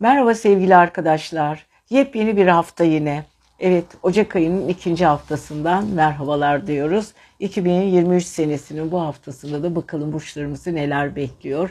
[0.00, 1.66] Merhaba sevgili arkadaşlar.
[1.90, 3.24] Yepyeni bir hafta yine.
[3.58, 7.12] Evet, Ocak ayının ikinci haftasından merhabalar diyoruz.
[7.40, 11.70] 2023 senesinin bu haftasında da bakalım burçlarımızı neler bekliyor.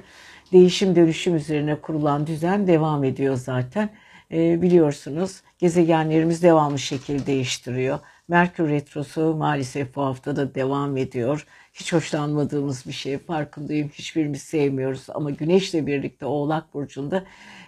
[0.51, 3.89] Değişim dönüşüm üzerine kurulan düzen devam ediyor zaten.
[4.31, 7.99] Ee, biliyorsunuz gezegenlerimiz devamlı şekil değiştiriyor.
[8.27, 11.45] Merkür Retrosu maalesef bu haftada devam ediyor.
[11.79, 13.89] Hiç hoşlanmadığımız bir şey farkındayım.
[13.89, 17.23] Hiçbirimiz sevmiyoruz ama Güneş'le birlikte Oğlak Burcu'nda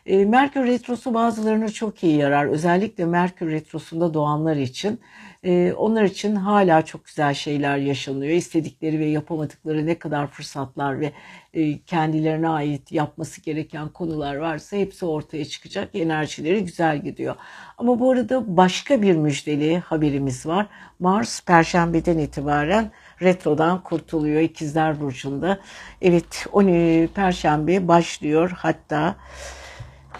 [0.05, 2.45] e, Merkür Retrosu bazılarına çok iyi yarar.
[2.45, 4.99] Özellikle Merkür Retrosu'nda doğanlar için.
[5.43, 8.33] E, onlar için hala çok güzel şeyler yaşanıyor.
[8.33, 11.11] İstedikleri ve yapamadıkları ne kadar fırsatlar ve
[11.53, 15.89] e, kendilerine ait yapması gereken konular varsa hepsi ortaya çıkacak.
[15.93, 17.35] Enerjileri güzel gidiyor.
[17.77, 20.67] Ama bu arada başka bir müjdeli haberimiz var.
[20.99, 22.91] Mars Perşembeden itibaren
[23.21, 25.59] retrodan kurtuluyor İkizler Burcu'nda.
[26.01, 29.15] Evet 10 Perşembe başlıyor hatta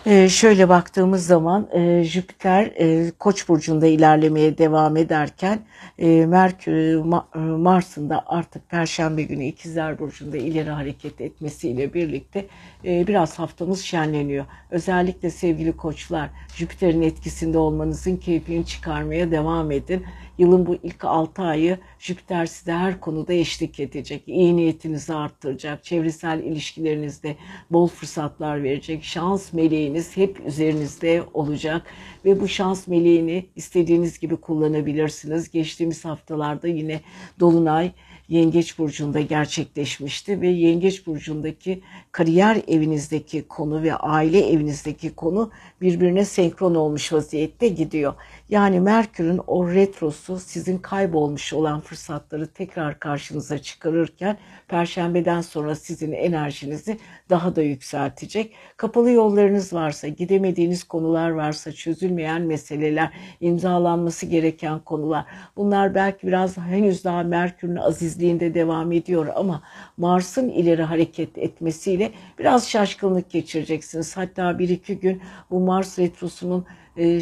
[0.06, 5.60] ee, şöyle baktığımız zaman e, Jüpiter e, Koç burcunda ilerlemeye devam ederken
[6.00, 12.46] e, Merkür Ma, e, Mars'ın da artık Perşembe günü İkizler burcunda ileri hareket etmesiyle birlikte
[12.86, 14.46] e, biraz haftamız şenleniyor.
[14.72, 20.06] Özellikle sevgili Koçlar Jüpiter'in etkisinde olmanızın keyfini çıkarmaya devam edin.
[20.42, 24.24] Yılın bu ilk 6 ayı Jüpiter size her konuda eşlik edecek.
[24.28, 25.84] İyi niyetinizi arttıracak.
[25.84, 27.36] Çevresel ilişkilerinizde
[27.72, 29.04] bol fırsatlar verecek.
[29.04, 31.86] Şans meleğiniz hep üzerinizde olacak.
[32.26, 35.52] Ve bu şans meleğini istediğiniz gibi kullanabilirsiniz.
[35.52, 37.02] Geçtiğimiz haftalarda yine
[37.40, 37.92] Dolunay
[38.32, 41.82] Yengeç Burcu'nda gerçekleşmişti ve Yengeç Burcu'ndaki
[42.12, 48.14] kariyer evinizdeki konu ve aile evinizdeki konu birbirine senkron olmuş vaziyette gidiyor.
[48.52, 56.98] Yani Merkür'ün o retrosu sizin kaybolmuş olan fırsatları tekrar karşınıza çıkarırken Perşembeden sonra sizin enerjinizi
[57.30, 58.54] daha da yükseltecek.
[58.78, 65.26] Kapalı yollarınız varsa, gidemediğiniz konular varsa, çözülmeyen meseleler, imzalanması gereken konular.
[65.56, 69.64] Bunlar belki biraz henüz daha Merkür'ün azizliğinde devam ediyor ama
[69.98, 74.18] Mars'ın ileri hareket etmesiyle biraz şaşkınlık geçireceksiniz.
[74.18, 76.66] Hatta bir iki gün bu Mars retrosunun
[76.98, 77.22] e, e,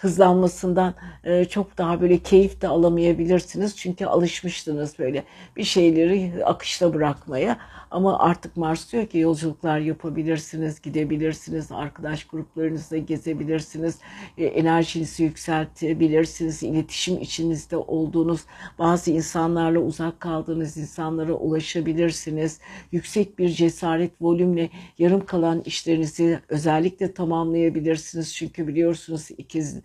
[0.00, 0.94] hızlanmasından
[1.24, 3.76] e, çok daha böyle keyif de alamayabilirsiniz.
[3.76, 5.24] Çünkü alışmıştınız böyle
[5.56, 7.58] bir şeyleri akışta bırakmaya.
[7.90, 13.98] Ama artık Mars diyor ki yolculuklar yapabilirsiniz, gidebilirsiniz, arkadaş gruplarınızda gezebilirsiniz,
[14.38, 18.40] e, enerjinizi yükseltebilirsiniz, iletişim içinizde olduğunuz
[18.78, 22.60] bazı insanlarla uzak kaldığınız insanlara ulaşabilirsiniz.
[22.92, 28.34] Yüksek bir cesaret volümle yarım kalan işlerinizi özellikle tamamlayabilirsiniz.
[28.34, 29.80] Çünkü biliyorsunuz ikiz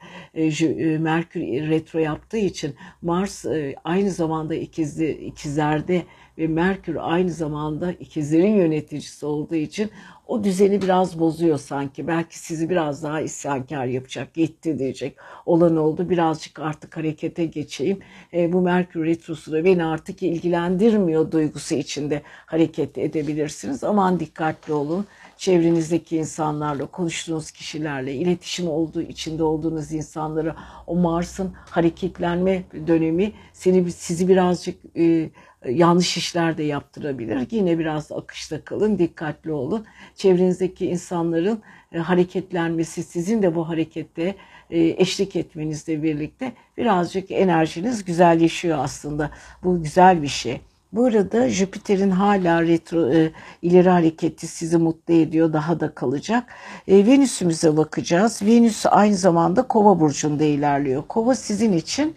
[1.00, 6.04] Merkür retro yaptığı için Mars e, aynı zamanda ikizli, ikizlerde
[6.39, 9.91] ve Merkür aynı zamanda ikizlerin yöneticisi olduğu için
[10.27, 12.07] o düzeni biraz bozuyor sanki.
[12.07, 15.17] Belki sizi biraz daha isyankar yapacak, yetti diyecek.
[15.45, 18.00] Olan oldu birazcık artık harekete geçeyim.
[18.33, 23.83] E, bu Merkür Retrosu da beni artık ilgilendirmiyor duygusu içinde hareket edebilirsiniz.
[23.83, 25.06] Aman dikkatli olun
[25.38, 30.56] çevrenizdeki insanlarla, konuştuğunuz kişilerle, iletişim olduğu içinde olduğunuz insanlara
[30.88, 35.29] o Mars'ın hareketlenme dönemi seni sizi birazcık e,
[35.66, 37.47] yanlış işler de yaptırabilir.
[37.52, 39.86] Yine biraz akışta kalın, dikkatli olun.
[40.16, 41.62] Çevrenizdeki insanların
[41.92, 44.36] e, hareketlenmesi, sizin de bu harekette
[44.69, 49.31] e, eşlik etmenizle birlikte birazcık enerjiniz güzelleşiyor aslında.
[49.64, 50.62] Bu güzel bir şey.
[50.94, 53.31] Bu arada Jüpiter'in hala retro e,
[53.62, 56.53] ileri hareketi sizi mutlu ediyor, daha da kalacak.
[56.88, 58.42] E, Venüs'ümüze bakacağız.
[58.42, 61.03] Venüs aynı zamanda Kova burcunda ilerliyor.
[61.08, 62.16] Kova sizin için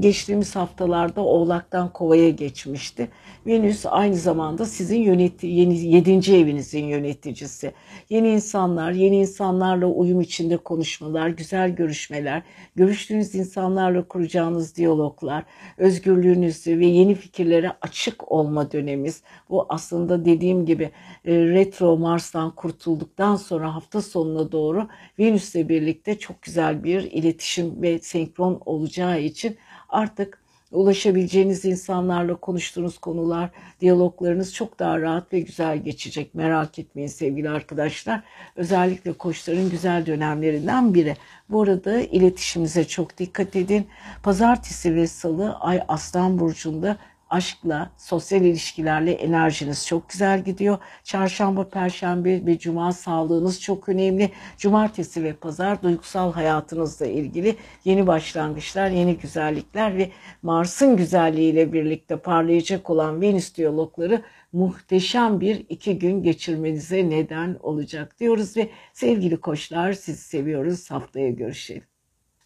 [0.00, 3.08] geçtiğimiz haftalarda Oğlak'tan Kova'ya geçmişti.
[3.46, 7.72] Venüs aynı zamanda sizin yöneti, yeni, yedinci evinizin yöneticisi.
[8.10, 12.42] Yeni insanlar, yeni insanlarla uyum içinde konuşmalar, güzel görüşmeler,
[12.76, 15.44] görüştüğünüz insanlarla kuracağınız diyaloglar,
[15.76, 19.22] özgürlüğünüzü ve yeni fikirlere açık olma dönemimiz.
[19.50, 20.90] Bu aslında dediğim gibi
[21.24, 27.98] e, retro Mars'tan kurtulduktan sonra hafta sonuna doğru Venüs'le birlikte çok güzel bir iletişim ve
[27.98, 29.56] senkron olacağı için
[29.88, 30.38] artık
[30.72, 33.50] ulaşabileceğiniz insanlarla konuştuğunuz konular,
[33.80, 36.34] diyaloglarınız çok daha rahat ve güzel geçecek.
[36.34, 38.22] Merak etmeyin sevgili arkadaşlar.
[38.56, 41.16] Özellikle koçların güzel dönemlerinden biri.
[41.50, 43.86] Bu arada iletişimize çok dikkat edin.
[44.22, 46.96] Pazartesi ve salı Ay Aslan Burcu'nda
[47.30, 50.78] aşkla, sosyal ilişkilerle enerjiniz çok güzel gidiyor.
[51.04, 54.30] Çarşamba, perşembe ve cuma sağlığınız çok önemli.
[54.58, 60.10] Cumartesi ve pazar duygusal hayatınızla ilgili yeni başlangıçlar, yeni güzellikler ve
[60.42, 68.56] Mars'ın güzelliğiyle birlikte parlayacak olan Venüs diyalogları muhteşem bir iki gün geçirmenize neden olacak diyoruz
[68.56, 70.90] ve sevgili koçlar sizi seviyoruz.
[70.90, 71.95] Haftaya görüşelim.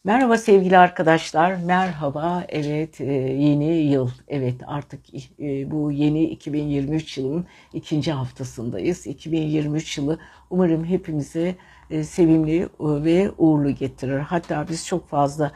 [0.05, 1.55] Merhaba sevgili arkadaşlar.
[1.57, 2.45] Merhaba.
[2.49, 4.11] Evet e, yeni yıl.
[4.29, 5.01] Evet artık
[5.41, 9.07] e, bu yeni 2023 yılının ikinci haftasındayız.
[9.07, 10.19] 2023 yılı
[10.51, 11.57] umarım hepimize
[11.91, 14.19] e, sevimli ve uğurlu getirir.
[14.19, 15.53] Hatta biz çok fazla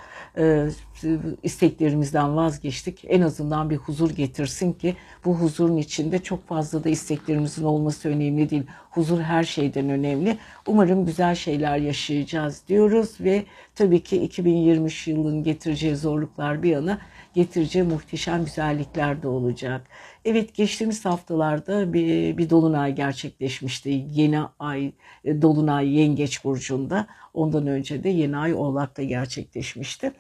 [1.42, 3.04] isteklerimizden vazgeçtik.
[3.08, 8.50] En azından bir huzur getirsin ki bu huzurun içinde çok fazla da isteklerimizin olması önemli
[8.50, 8.62] değil.
[8.90, 10.38] Huzur her şeyden önemli.
[10.66, 13.44] Umarım güzel şeyler yaşayacağız diyoruz ve
[13.74, 16.98] tabii ki 2023 yılının getireceği zorluklar bir yana
[17.34, 19.86] getireceği muhteşem güzellikler de olacak.
[20.24, 24.04] Evet geçtiğimiz haftalarda bir, bir dolunay gerçekleşmişti.
[24.10, 24.92] Yeni ay
[25.24, 27.06] e, dolunay yengeç burcunda.
[27.34, 30.12] Ondan önce de yeni ay oğlakta gerçekleşmişti.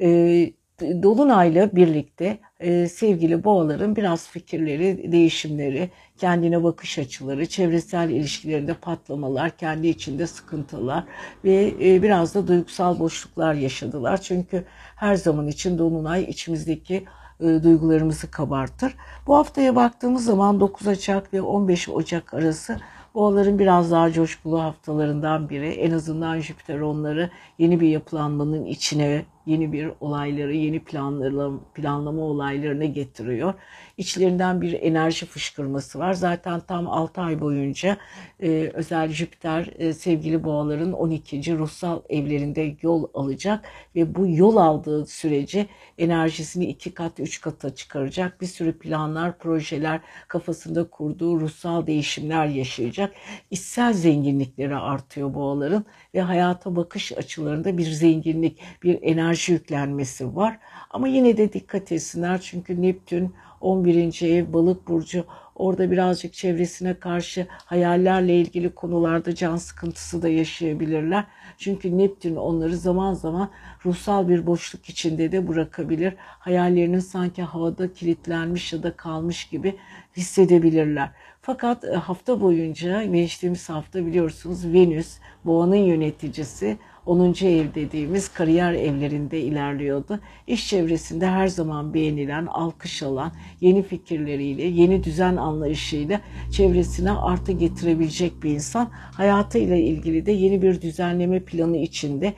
[0.00, 0.52] Ee,
[1.02, 9.88] Dolunay'la birlikte e, sevgili boğaların biraz fikirleri, değişimleri, kendine bakış açıları, çevresel ilişkilerinde patlamalar, kendi
[9.88, 11.04] içinde sıkıntılar
[11.44, 14.20] ve e, biraz da duygusal boşluklar yaşadılar.
[14.22, 14.64] Çünkü
[14.96, 17.04] her zaman için Dolunay içimizdeki
[17.40, 18.94] e, duygularımızı kabartır.
[19.26, 22.78] Bu haftaya baktığımız zaman 9 Ocak ve 15 Ocak arası
[23.14, 25.68] Boğaların biraz daha coşkulu haftalarından biri.
[25.68, 32.84] En azından Jüpiter onları yeni bir yapılanmanın içine yeni bir olayları, yeni planlama, planlama olaylarına
[32.84, 33.54] getiriyor.
[33.96, 36.12] İçlerinden bir enerji fışkırması var.
[36.12, 37.96] Zaten tam 6 ay boyunca
[38.42, 41.58] e, özel Jüpiter e, sevgili boğaların 12.
[41.58, 43.64] ruhsal evlerinde yol alacak
[43.96, 45.66] ve bu yol aldığı sürece
[45.98, 48.40] enerjisini iki kat, üç kata çıkaracak.
[48.40, 53.14] Bir sürü planlar, projeler kafasında kurduğu ruhsal değişimler yaşayacak.
[53.50, 60.58] İçsel zenginlikleri artıyor boğaların ve hayata bakış açılarında bir zenginlik, bir enerji yüklenmesi var.
[60.90, 64.22] Ama yine de dikkat etsinler çünkü Neptün 11.
[64.22, 65.24] ev balık burcu
[65.54, 71.24] orada birazcık çevresine karşı hayallerle ilgili konularda can sıkıntısı da yaşayabilirler.
[71.58, 73.50] Çünkü Neptün onları zaman zaman
[73.86, 76.14] ruhsal bir boşluk içinde de bırakabilir.
[76.18, 79.76] Hayallerinin sanki havada kilitlenmiş ya da kalmış gibi
[80.16, 81.10] hissedebilirler.
[81.44, 87.44] Fakat e, hafta boyunca geçtiğimiz hafta biliyorsunuz Venüs boğanın yöneticisi 10.
[87.44, 90.20] ev dediğimiz kariyer evlerinde ilerliyordu.
[90.46, 96.20] İş çevresinde her zaman beğenilen, alkış alan, yeni fikirleriyle, yeni düzen anlayışıyla
[96.52, 98.90] çevresine artı getirebilecek bir insan.
[98.92, 102.34] Hayatıyla ilgili de yeni bir düzenleme planı içinde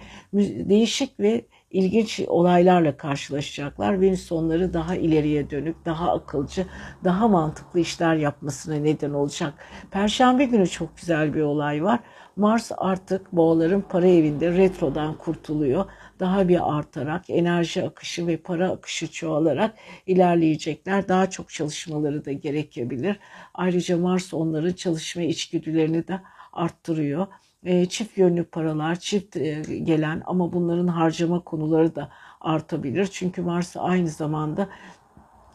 [0.69, 4.01] değişik ve ilginç olaylarla karşılaşacaklar.
[4.01, 6.67] Venüs onları daha ileriye dönük, daha akılcı,
[7.05, 9.55] daha mantıklı işler yapmasına neden olacak.
[9.91, 12.01] Perşembe günü çok güzel bir olay var.
[12.37, 15.85] Mars artık boğaların para evinde retrodan kurtuluyor.
[16.21, 19.75] Daha bir artarak enerji akışı ve para akışı çoğalarak
[20.07, 21.09] ilerleyecekler.
[21.09, 23.19] Daha çok çalışmaları da gerekebilir.
[23.55, 26.21] Ayrıca Mars onların çalışma içgüdülerini de
[26.53, 27.27] arttırıyor.
[27.65, 32.11] E, çift yönlü paralar, çift e, gelen ama bunların harcama konuları da
[32.41, 33.07] artabilir.
[33.13, 34.69] Çünkü Mars aynı zamanda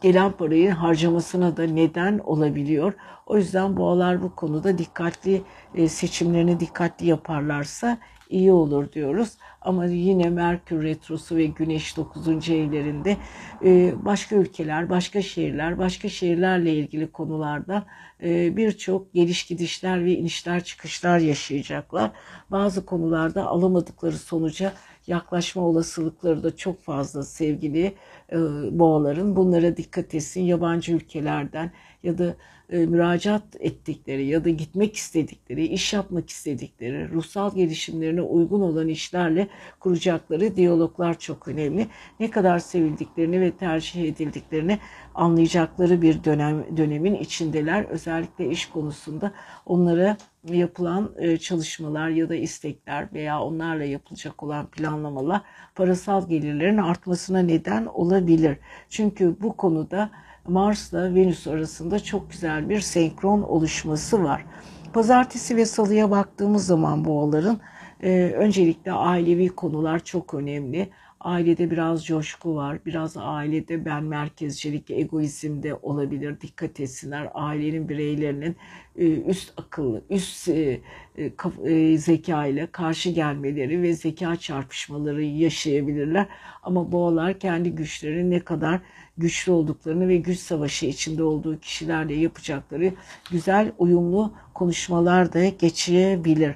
[0.00, 2.92] gelen parayı harcamasına da neden olabiliyor.
[3.26, 5.42] O yüzden boğalar bu konuda dikkatli
[5.74, 7.98] e, seçimlerini dikkatli yaparlarsa
[8.30, 9.32] iyi olur diyoruz.
[9.60, 12.50] Ama yine Merkür Retrosu ve Güneş 9.
[12.50, 13.16] evlerinde
[13.64, 17.86] e, başka ülkeler, başka şehirler, başka şehirlerle ilgili konularda
[18.22, 22.10] e, birçok geliş gidişler ve inişler çıkışlar yaşayacaklar.
[22.50, 24.72] Bazı konularda alamadıkları sonuca
[25.06, 27.94] yaklaşma olasılıkları da çok fazla sevgili
[28.72, 29.36] boğaların.
[29.36, 30.42] Bunlara dikkat etsin.
[30.42, 32.36] Yabancı ülkelerden ya da
[32.70, 39.48] e, müracaat ettikleri ya da gitmek istedikleri, iş yapmak istedikleri, ruhsal gelişimlerine uygun olan işlerle
[39.80, 41.86] kuracakları diyaloglar çok önemli.
[42.20, 44.78] Ne kadar sevildiklerini ve tercih edildiklerini
[45.14, 47.84] anlayacakları bir dönem dönemin içindeler.
[47.84, 49.32] Özellikle iş konusunda
[49.66, 55.40] onlara yapılan e, çalışmalar ya da istekler veya onlarla yapılacak olan planlamalar
[55.74, 58.56] parasal gelirlerin artmasına neden olabilir.
[58.88, 60.10] Çünkü bu konuda
[60.48, 64.44] Mars'la Venüs arasında çok güzel bir senkron oluşması var.
[64.92, 67.60] Pazartesi ve salıya baktığımız zaman boğaların
[68.02, 70.90] e, öncelikle ailevi konular çok önemli.
[71.20, 72.78] Ailede biraz coşku var.
[72.86, 76.40] Biraz ailede ben merkezcilik, egoizm de olabilir.
[76.40, 77.28] Dikkat etsinler.
[77.34, 78.56] Ailenin bireylerinin
[78.96, 80.80] e, üst akıllı, üst e,
[81.64, 86.26] e, zeka ile karşı gelmeleri ve zeka çarpışmaları yaşayabilirler.
[86.62, 88.80] Ama boğalar kendi güçlerini ne kadar
[89.18, 92.92] güçlü olduklarını ve güç savaşı içinde olduğu kişilerle yapacakları
[93.30, 96.54] güzel uyumlu konuşmalar da geçirebilir.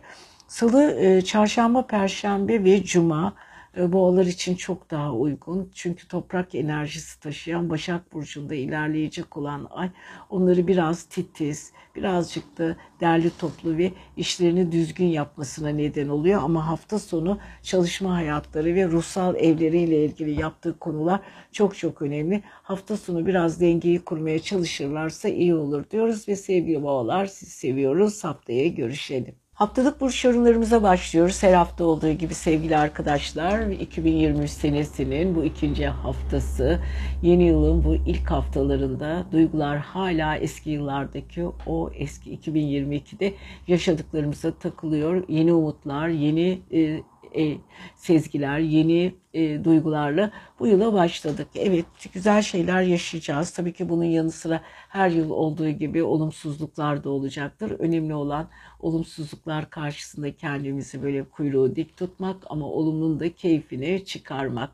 [0.48, 3.34] Salı, çarşamba, perşembe ve cuma
[3.76, 5.70] boğalar için çok daha uygun.
[5.74, 9.90] Çünkü toprak enerjisi taşıyan Başak Burcu'nda ilerleyecek olan ay
[10.30, 16.42] onları biraz titiz, birazcık da derli toplu ve işlerini düzgün yapmasına neden oluyor.
[16.42, 21.20] Ama hafta sonu çalışma hayatları ve ruhsal evleriyle ilgili yaptığı konular
[21.52, 22.42] çok çok önemli.
[22.46, 28.24] Hafta sonu biraz dengeyi kurmaya çalışırlarsa iyi olur diyoruz ve sevgili boğalar siz seviyoruz.
[28.24, 29.43] Haftaya görüşelim.
[29.54, 31.42] Haftalık burç yorumlarımıza başlıyoruz.
[31.42, 36.80] Her hafta olduğu gibi sevgili arkadaşlar 2023 senesinin bu ikinci haftası
[37.22, 43.34] yeni yılın bu ilk haftalarında duygular hala eski yıllardaki o eski 2022'de
[43.68, 45.24] yaşadıklarımıza takılıyor.
[45.28, 47.02] Yeni umutlar, yeni e,
[47.36, 47.56] e,
[47.96, 51.48] sezgiler, yeni e, duygularla bu yıla başladık.
[51.54, 53.50] Evet güzel şeyler yaşayacağız.
[53.50, 57.70] Tabii ki bunun yanı sıra her yıl olduğu gibi olumsuzluklar da olacaktır.
[57.70, 58.48] Önemli olan
[58.80, 64.70] olumsuzluklar karşısında kendimizi böyle kuyruğu dik tutmak ama olumlunun da keyfini çıkarmak.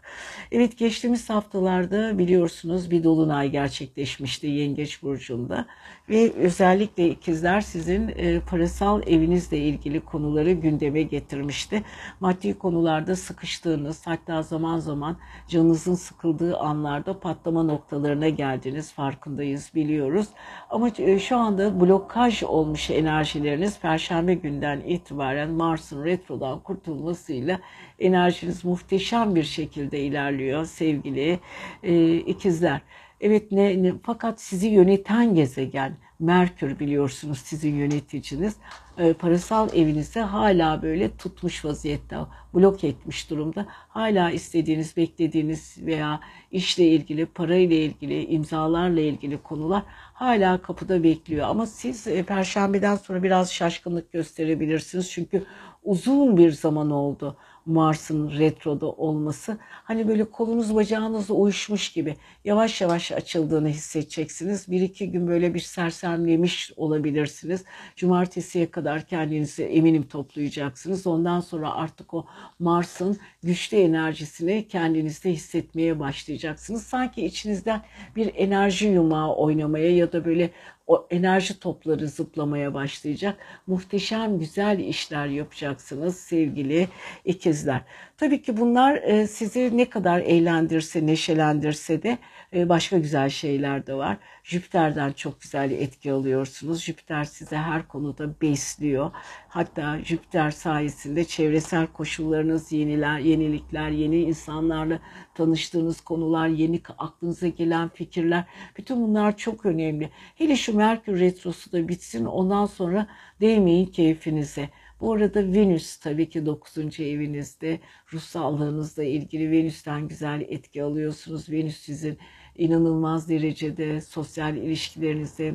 [0.53, 5.67] Evet geçtiğimiz haftalarda biliyorsunuz bir dolunay gerçekleşmişti Yengeç Burcu'nda
[6.09, 11.83] ve özellikle ikizler sizin e, parasal evinizle ilgili konuları gündeme getirmişti.
[12.21, 15.17] Maddi konularda sıkıştığınız hatta zaman zaman
[15.49, 20.27] canınızın sıkıldığı anlarda patlama noktalarına geldiğiniz farkındayız biliyoruz.
[20.71, 27.61] Ama e, şu anda blokaj olmuş enerjileriniz Perşembe günden itibaren Mars'ın retrodan kurtulmasıyla
[27.99, 31.41] enerjiniz muhteşem bir şekilde ilerliyor sevgili
[31.83, 32.81] e, ikizler.
[33.21, 38.57] Evet ne, ne fakat sizi yöneten gezegen Merkür biliyorsunuz sizin yöneticiniz.
[38.99, 42.17] E, parasal evinizi hala böyle tutmuş vaziyette,
[42.55, 43.67] blok etmiş durumda.
[43.69, 51.49] Hala istediğiniz, beklediğiniz veya işle ilgili, parayla ilgili, imzalarla ilgili konular hala kapıda bekliyor.
[51.49, 55.11] Ama siz e, perşembeden sonra biraz şaşkınlık gösterebilirsiniz.
[55.11, 55.45] Çünkü
[55.83, 57.37] uzun bir zaman oldu
[57.67, 59.59] Mars'ın retroda olması.
[59.63, 64.71] Hani böyle kolunuz bacağınız uyuşmuş gibi yavaş yavaş açıldığını hissedeceksiniz.
[64.71, 67.65] Bir iki gün böyle bir sersemlemiş olabilirsiniz.
[67.97, 71.07] Cumartesiye kadar kendinizi eminim toplayacaksınız.
[71.07, 72.27] Ondan sonra artık o
[72.59, 76.83] Mars'ın güçlü enerjisini kendinizde hissetmeye başlayacaksınız.
[76.83, 77.83] Sanki içinizden
[78.17, 80.51] bir enerji yumağı oynamaya ya da böyle
[80.91, 83.39] o enerji topları zıplamaya başlayacak.
[83.67, 86.89] Muhteşem güzel işler yapacaksınız sevgili
[87.25, 87.83] ikizler.
[88.21, 92.19] Tabii ki bunlar e, sizi ne kadar eğlendirse, neşelendirse de
[92.55, 94.17] e, başka güzel şeyler de var.
[94.45, 96.83] Jüpiter'den çok güzel etki alıyorsunuz.
[96.83, 99.11] Jüpiter size her konuda besliyor.
[99.49, 104.99] Hatta Jüpiter sayesinde çevresel koşullarınız yeniler, yenilikler, yeni insanlarla
[105.35, 108.45] tanıştığınız konular, yeni aklınıza gelen fikirler.
[108.79, 110.11] Bütün bunlar çok önemli.
[110.35, 113.07] Hele şu Merkür Retrosu da bitsin ondan sonra
[113.41, 114.69] değmeyin keyfinize.
[115.01, 117.01] Bu arada Venüs tabii ki 9.
[117.01, 117.81] evinizde
[118.13, 121.51] ruh sağlığınızla ilgili Venüs'ten güzel etki alıyorsunuz.
[121.51, 122.19] Venüs sizin
[122.57, 125.55] inanılmaz derecede sosyal ilişkilerinizde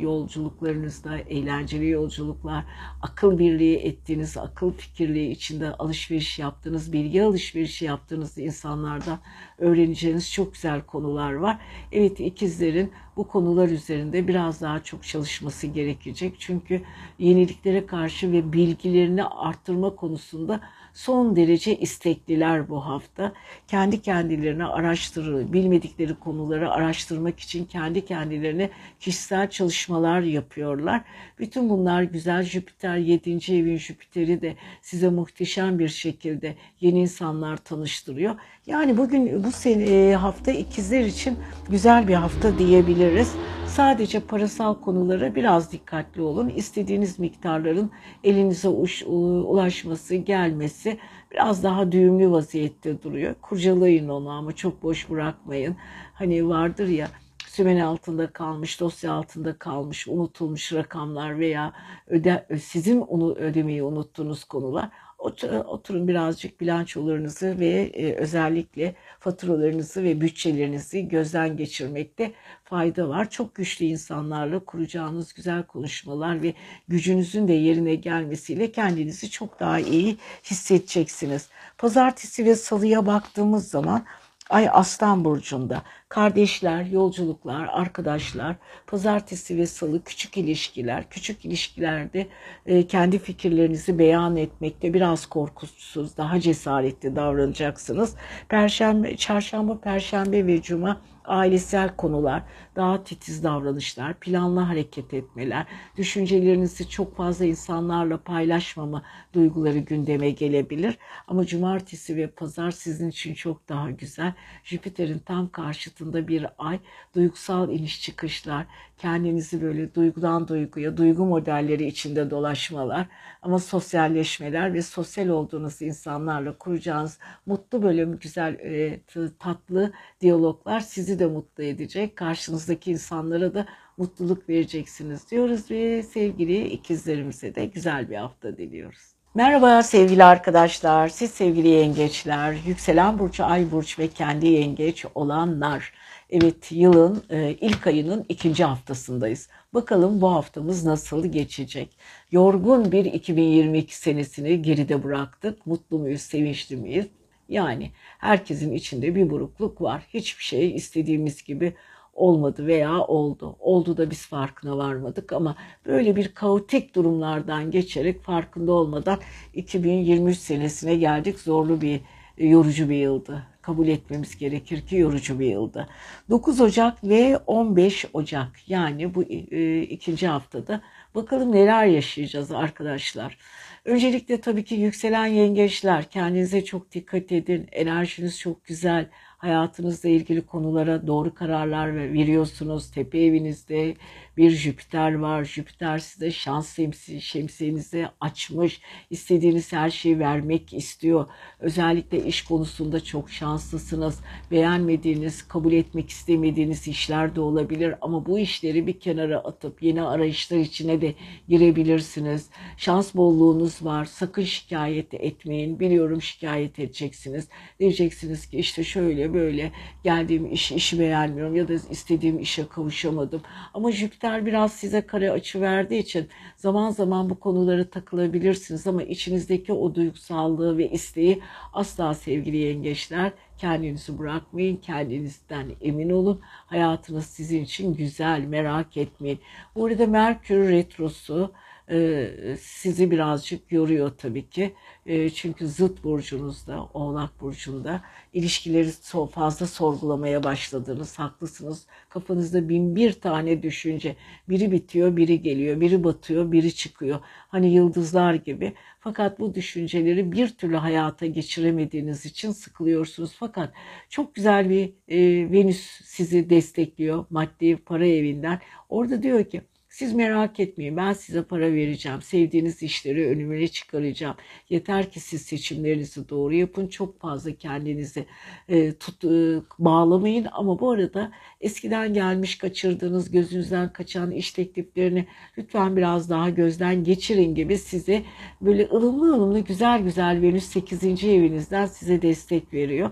[0.00, 2.64] yolculuklarınızda, eğlenceli yolculuklar,
[3.02, 9.18] akıl birliği ettiğiniz, akıl fikirliği içinde alışveriş yaptığınız, bilgi alışverişi yaptığınız insanlardan
[9.58, 11.58] öğreneceğiniz çok güzel konular var.
[11.92, 16.34] Evet ikizlerin bu konular üzerinde biraz daha çok çalışması gerekecek.
[16.38, 16.82] Çünkü
[17.18, 20.60] yeniliklere karşı ve bilgilerini arttırma konusunda
[20.94, 23.32] son derece istekliler bu hafta.
[23.68, 28.70] Kendi kendilerine araştırır, bilmedikleri konuları araştırmak için kendi kendilerine
[29.00, 31.02] kişisel çalışmalar yapıyorlar.
[31.38, 33.30] Bütün bunlar güzel Jüpiter 7.
[33.30, 38.36] evin Jüpiter'i de size muhteşem bir şekilde yeni insanlar tanıştırıyor.
[38.68, 43.34] Yani bugün bu sene, e, hafta ikizler için güzel bir hafta diyebiliriz.
[43.66, 46.48] Sadece parasal konulara biraz dikkatli olun.
[46.48, 47.90] İstediğiniz miktarların
[48.24, 50.98] elinize ulaşması, gelmesi
[51.32, 53.34] biraz daha düğümlü vaziyette duruyor.
[53.42, 55.76] Kurcalayın onu ama çok boş bırakmayın.
[56.14, 57.08] Hani vardır ya
[57.46, 61.72] sümen altında kalmış, dosya altında kalmış, unutulmuş rakamlar veya
[62.06, 71.08] öde, sizin onu ödemeyi unuttuğunuz konular Oturun birazcık bilançolarınızı ve e, özellikle faturalarınızı ve bütçelerinizi
[71.08, 72.32] gözden geçirmekte
[72.64, 73.30] fayda var.
[73.30, 76.54] Çok güçlü insanlarla kuracağınız güzel konuşmalar ve
[76.88, 81.48] gücünüzün de yerine gelmesiyle kendinizi çok daha iyi hissedeceksiniz.
[81.78, 84.04] Pazartesi ve salıya baktığımız zaman
[84.50, 92.26] Ay Aslan Burcu'nda kardeşler, yolculuklar, arkadaşlar, pazartesi ve salı küçük ilişkiler, küçük ilişkilerde
[92.66, 98.14] e, kendi fikirlerinizi beyan etmekte biraz korkusuz, daha cesaretli davranacaksınız.
[98.48, 102.42] Perşembe, çarşamba, perşembe ve cuma ailesel konular,
[102.76, 105.66] daha titiz davranışlar, planlı hareket etmeler,
[105.96, 109.02] düşüncelerinizi çok fazla insanlarla paylaşmama
[109.34, 110.98] duyguları gündeme gelebilir.
[111.28, 114.32] Ama cumartesi ve pazar sizin için çok daha güzel.
[114.64, 116.78] Jüpiter'in tam karşıtında bir ay,
[117.14, 118.66] duygusal iniş çıkışlar,
[118.98, 123.06] kendinizi böyle duygudan duyguya, duygu modelleri içinde dolaşmalar
[123.42, 129.00] ama sosyalleşmeler ve sosyal olduğunuz insanlarla kuracağınız mutlu bölüm, güzel, e,
[129.38, 132.16] tatlı diyaloglar sizi de mutlu edecek.
[132.16, 139.18] Karşınızdaki insanlara da mutluluk vereceksiniz diyoruz ve sevgili ikizlerimize de güzel bir hafta diliyoruz.
[139.34, 145.92] Merhaba sevgili arkadaşlar, siz sevgili yengeçler, yükselen burç, ay burç ve kendi yengeç olanlar.
[146.30, 149.48] Evet yılın e, ilk ayının ikinci haftasındayız.
[149.74, 151.98] Bakalım bu haftamız nasıl geçecek?
[152.30, 155.66] Yorgun bir 2022 senesini geride bıraktık.
[155.66, 157.06] Mutlu muyuz, sevinçli miyiz?
[157.48, 160.06] Yani herkesin içinde bir burukluk var.
[160.14, 161.74] Hiçbir şey istediğimiz gibi
[162.14, 163.56] olmadı veya oldu.
[163.60, 169.18] Oldu da biz farkına varmadık ama böyle bir kaotik durumlardan geçerek farkında olmadan
[169.54, 171.38] 2023 senesine geldik.
[171.38, 172.00] Zorlu bir,
[172.38, 173.46] yorucu bir yıldı.
[173.68, 175.88] Kabul etmemiz gerekir ki yorucu bir yıldı.
[176.30, 180.80] 9 Ocak ve 15 Ocak yani bu e, ikinci haftada
[181.14, 183.38] bakalım neler yaşayacağız arkadaşlar.
[183.84, 187.68] Öncelikle tabii ki yükselen yengeçler kendinize çok dikkat edin.
[187.72, 189.08] Enerjiniz çok güzel
[189.38, 192.90] hayatınızla ilgili konulara doğru kararlar veriyorsunuz.
[192.90, 193.94] Tepe evinizde
[194.38, 195.44] bir Jüpiter var.
[195.44, 196.78] Jüpiter size şans
[197.20, 198.80] şemsiyenizi açmış.
[199.10, 201.26] İstediğiniz her şeyi vermek istiyor.
[201.60, 204.20] Özellikle iş konusunda çok şanslısınız.
[204.50, 207.94] Beğenmediğiniz, kabul etmek istemediğiniz işler de olabilir.
[208.00, 211.14] Ama bu işleri bir kenara atıp yeni arayışlar içine de
[211.48, 212.50] girebilirsiniz.
[212.76, 214.04] Şans bolluğunuz var.
[214.04, 215.80] Sakın şikayet etmeyin.
[215.80, 217.48] Biliyorum şikayet edeceksiniz.
[217.80, 219.72] Diyeceksiniz ki işte şöyle böyle
[220.04, 223.42] geldiğim iş, işi beğenmiyorum ya da istediğim işe kavuşamadım.
[223.74, 229.72] Ama Jüpiter biraz size kare açı verdiği için zaman zaman bu konuları takılabilirsiniz ama içinizdeki
[229.72, 231.42] o duygusallığı ve isteği
[231.72, 236.40] asla sevgili yengeçler kendinizi bırakmayın, kendinizden emin olun.
[236.66, 239.40] Hayatınız sizin için güzel, merak etmeyin.
[239.74, 241.52] Bu arada Merkür Retrosu
[241.90, 244.74] e, sizi birazcık yoruyor tabii ki.
[245.06, 248.90] E, çünkü zıt burcunuzda, oğlak burcunda ilişkileri
[249.32, 251.18] fazla sorgulamaya başladınız.
[251.18, 251.86] Haklısınız.
[252.08, 254.16] Kafanızda bin bir tane düşünce.
[254.48, 255.80] Biri bitiyor, biri geliyor.
[255.80, 257.20] Biri batıyor, biri çıkıyor.
[257.24, 258.72] Hani yıldızlar gibi.
[259.00, 263.32] Fakat bu düşünceleri bir türlü hayata geçiremediğiniz için sıkılıyorsunuz.
[263.38, 263.72] Fakat
[264.08, 268.60] çok güzel bir e, Venüs sizi destekliyor maddi para evinden.
[268.88, 269.62] Orada diyor ki
[269.98, 272.22] siz merak etmeyin ben size para vereceğim.
[272.22, 274.36] Sevdiğiniz işleri önüme çıkaracağım.
[274.70, 276.86] Yeter ki siz seçimlerinizi doğru yapın.
[276.88, 278.26] Çok fazla kendinizi
[278.68, 280.46] e, tut, e, bağlamayın.
[280.52, 285.26] Ama bu arada eskiden gelmiş kaçırdığınız gözünüzden kaçan iş tekliflerini
[285.58, 288.22] lütfen biraz daha gözden geçirin gibi size
[288.60, 291.24] böyle ılımlı ılımlı güzel güzel Venüs 8.
[291.24, 293.10] evinizden size destek veriyor.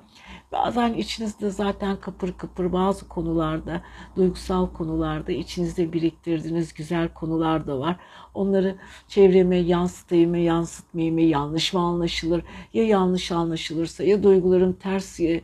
[0.52, 3.82] Bazen içinizde zaten kıpır kıpır bazı konularda,
[4.16, 7.96] duygusal konularda içinizde biriktirdiğiniz güzel konular da var.
[8.35, 8.76] Onları
[9.09, 12.42] çevreme yansıtayım mı, yansıtmayayım mı, yanlış mı anlaşılır?
[12.74, 15.42] Ya yanlış anlaşılırsa ya duygularım ters e,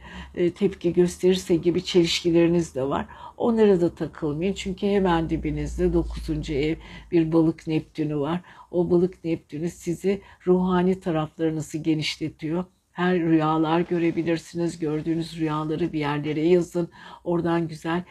[0.55, 3.07] tepki gösterirse gibi çelişkileriniz de var.
[3.37, 4.55] Onlara da takılmayın.
[4.55, 6.51] Çünkü hemen dibinizde 9.
[6.51, 6.77] ev
[7.13, 8.41] bir balık Neptünü var.
[8.71, 14.79] O balık Neptünü sizi ruhani taraflarınızı genişletiyor her rüyalar görebilirsiniz.
[14.79, 16.89] Gördüğünüz rüyaları bir yerlere yazın.
[17.25, 18.03] Oradan güzel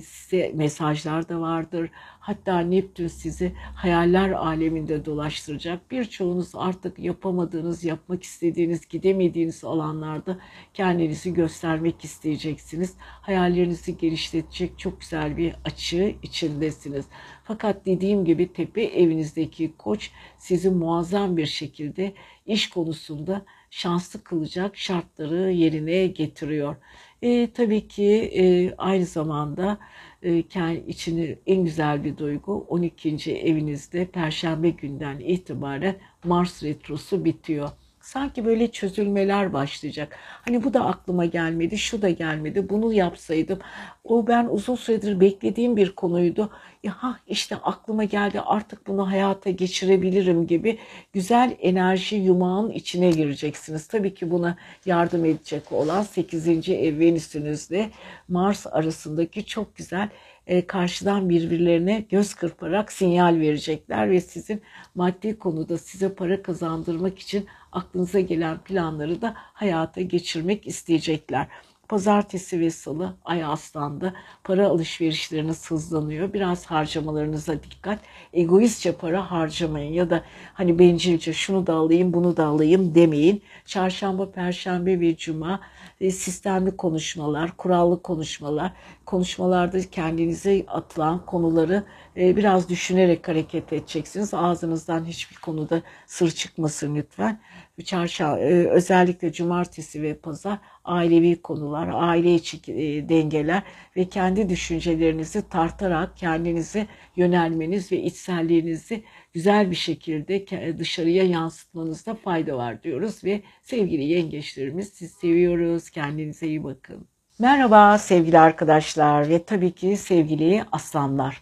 [0.00, 1.90] size mesajlar da vardır.
[2.20, 5.90] Hatta Neptün sizi hayaller aleminde dolaştıracak.
[5.90, 10.38] Birçoğunuz artık yapamadığınız, yapmak istediğiniz, gidemediğiniz alanlarda
[10.74, 12.94] kendinizi göstermek isteyeceksiniz.
[13.00, 17.06] Hayallerinizi geliştirecek çok güzel bir açı içindesiniz.
[17.44, 22.12] Fakat dediğim gibi tepe evinizdeki koç sizi muazzam bir şekilde
[22.46, 26.76] iş konusunda şanslı kılacak şartları yerine getiriyor.
[27.22, 28.04] E, tabii ki
[28.34, 29.78] e, aynı zamanda
[30.22, 33.32] e, kendi içini en güzel bir duygu 12.
[33.32, 37.70] evinizde Perşembe günden itibaren Mars retrosu bitiyor.
[38.08, 40.16] Sanki böyle çözülmeler başlayacak.
[40.20, 43.58] Hani bu da aklıma gelmedi, şu da gelmedi, bunu yapsaydım.
[44.04, 46.50] O ben uzun süredir beklediğim bir konuydu.
[46.82, 50.78] Ya işte aklıma geldi artık bunu hayata geçirebilirim gibi
[51.12, 53.86] güzel enerji yumağın içine gireceksiniz.
[53.86, 56.48] Tabii ki buna yardım edecek olan 8.
[56.68, 57.90] ev Venüs'ünüzle
[58.28, 60.08] Mars arasındaki çok güzel
[60.48, 64.62] e, karşıdan birbirlerine göz kırparak sinyal verecekler ve sizin
[64.94, 71.46] maddi konuda size para kazandırmak için aklınıza gelen planları da hayata geçirmek isteyecekler.
[71.88, 76.32] Pazartesi ve salı ay aslanda para alışverişleriniz hızlanıyor.
[76.32, 77.98] Biraz harcamalarınıza dikkat.
[78.32, 83.42] Egoistçe para harcamayın ya da hani bencilce şunu da alayım bunu da alayım demeyin.
[83.64, 85.60] Çarşamba, perşembe ve cuma
[86.00, 88.72] sistemli konuşmalar, kurallı konuşmalar,
[89.06, 91.84] konuşmalarda kendinize atılan konuları
[92.16, 94.34] e, biraz düşünerek hareket edeceksiniz.
[94.34, 97.40] Ağzınızdan hiçbir konuda sır çıkmasın lütfen.
[97.84, 102.66] Çarşamba, e, özellikle cumartesi ve pazar ailevi konular, aile içi
[103.08, 103.62] dengeler
[103.96, 109.04] ve kendi düşüncelerinizi tartarak kendinize yönelmeniz ve içselliğinizi
[109.38, 115.90] güzel bir şekilde dışarıya yansıtmanızda fayda var diyoruz ve sevgili yengeçlerimiz siz seviyoruz.
[115.90, 117.06] Kendinize iyi bakın.
[117.38, 121.40] Merhaba sevgili arkadaşlar ve tabii ki sevgili aslanlar.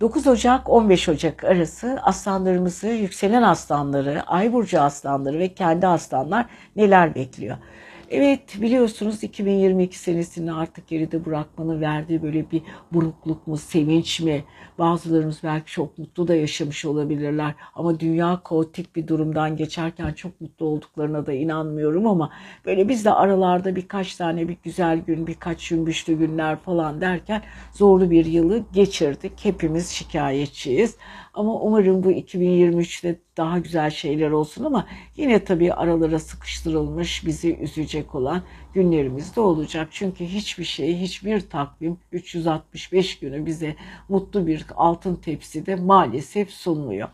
[0.00, 7.14] 9 Ocak 15 Ocak arası aslanlarımızı, yükselen aslanları, ay burcu aslanları ve kendi aslanlar neler
[7.14, 7.56] bekliyor?
[8.10, 14.44] Evet biliyorsunuz 2022 senesini artık geride bırakmanın verdiği böyle bir burukluk mu, sevinç mi?
[14.78, 17.54] Bazılarımız belki çok mutlu da yaşamış olabilirler.
[17.74, 22.30] Ama dünya kaotik bir durumdan geçerken çok mutlu olduklarına da inanmıyorum ama
[22.64, 27.42] böyle biz de aralarda birkaç tane bir güzel gün, birkaç cümbüşlü günler falan derken
[27.72, 29.32] zorlu bir yılı geçirdik.
[29.44, 30.96] Hepimiz şikayetçiyiz.
[31.34, 38.14] Ama umarım bu 2023'te daha güzel şeyler olsun ama yine tabii aralara sıkıştırılmış bizi üzecek
[38.14, 38.42] olan
[38.74, 39.88] günlerimiz de olacak.
[39.90, 43.76] Çünkü hiçbir şey, hiçbir takvim 365 günü bize
[44.08, 47.08] mutlu bir altın tepside maalesef sunmuyor.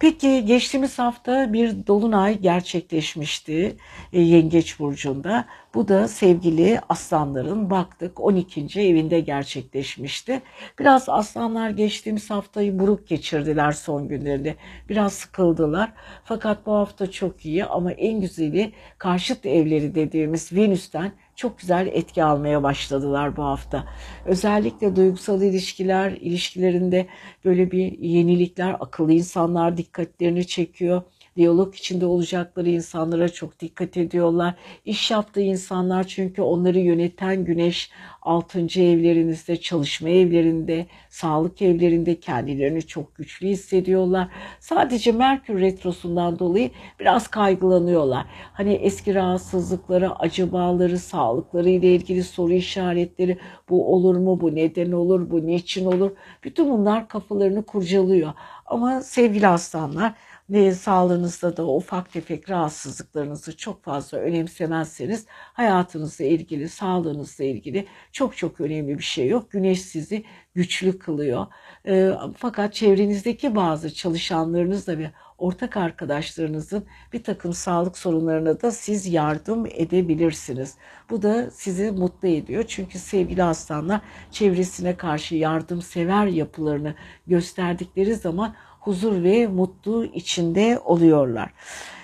[0.00, 3.76] Peki geçtiğimiz hafta bir dolunay gerçekleşmişti
[4.12, 5.44] e, Yengeç Burcu'nda.
[5.74, 8.80] Bu da sevgili aslanların baktık 12.
[8.80, 10.42] evinde gerçekleşmişti.
[10.78, 14.56] Biraz aslanlar geçtiğimiz haftayı buruk geçirdiler son günlerinde.
[14.88, 15.92] Biraz sıkıldılar.
[16.24, 22.24] Fakat bu hafta çok iyi ama en güzeli karşıt evleri dediğimiz Venüs'ten çok güzel etki
[22.24, 23.84] almaya başladılar bu hafta.
[24.26, 27.06] Özellikle duygusal ilişkiler, ilişkilerinde
[27.44, 31.02] böyle bir yenilikler, akıllı insanlar dikkatlerini çekiyor
[31.38, 34.54] diyalog içinde olacakları insanlara çok dikkat ediyorlar.
[34.84, 37.90] İş yaptığı insanlar çünkü onları yöneten güneş
[38.22, 38.60] 6.
[38.60, 44.28] evlerinizde, çalışma evlerinde, sağlık evlerinde kendilerini çok güçlü hissediyorlar.
[44.60, 46.70] Sadece Merkür retrosundan dolayı
[47.00, 48.26] biraz kaygılanıyorlar.
[48.52, 55.30] Hani eski rahatsızlıkları, acabaları, sağlıkları ile ilgili soru işaretleri bu olur mu, bu neden olur,
[55.30, 56.10] bu niçin olur?
[56.44, 58.32] Bütün bunlar kafalarını kurcalıyor.
[58.66, 60.14] Ama sevgili aslanlar
[60.50, 68.60] ve sağlığınızda da ufak tefek rahatsızlıklarınızı çok fazla önemsemezseniz hayatınızla ilgili, sağlığınızla ilgili çok çok
[68.60, 69.50] önemli bir şey yok.
[69.50, 71.46] Güneş sizi güçlü kılıyor.
[71.86, 79.66] E, fakat çevrenizdeki bazı çalışanlarınızla ve ortak arkadaşlarınızın bir takım sağlık sorunlarına da siz yardım
[79.66, 80.74] edebilirsiniz.
[81.10, 82.64] Bu da sizi mutlu ediyor.
[82.68, 86.94] Çünkü sevgili aslanlar çevresine karşı yardımsever yapılarını
[87.26, 91.50] gösterdikleri zaman huzur ve mutlu içinde oluyorlar.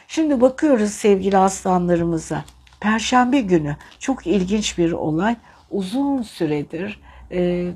[0.09, 2.45] Şimdi bakıyoruz sevgili aslanlarımıza.
[2.81, 5.37] Perşembe günü çok ilginç bir olay.
[5.71, 7.01] Uzun süredir
[7.33, 7.71] e,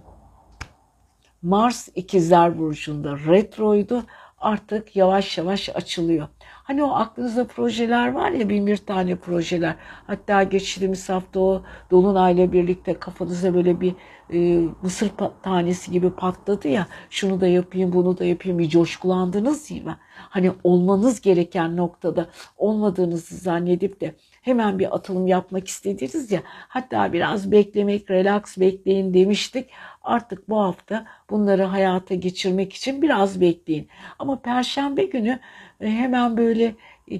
[1.43, 4.05] Mars ikizler burcunda retroydu.
[4.39, 6.29] Artık yavaş yavaş açılıyor.
[6.69, 9.75] Hani o aklınızda projeler var ya bin bir tane projeler.
[10.07, 13.95] Hatta geçtiğimiz hafta o Dolunay'la birlikte kafanıza böyle bir
[14.33, 15.11] e, mısır
[15.43, 16.87] tanesi gibi patladı ya.
[17.11, 19.97] Şunu da yapayım bunu da yapayım bir coşkulandınız değil mi?
[20.17, 24.15] Hani olmanız gereken noktada olmadığınızı zannedip de
[24.49, 26.43] hemen bir atılım yapmak istediniz ya.
[26.47, 29.71] Hatta biraz beklemek, relax bekleyin demiştik.
[30.03, 33.89] Artık bu hafta bunları hayata geçirmek için biraz bekleyin.
[34.19, 35.39] Ama perşembe günü
[35.81, 36.75] e, hemen böyle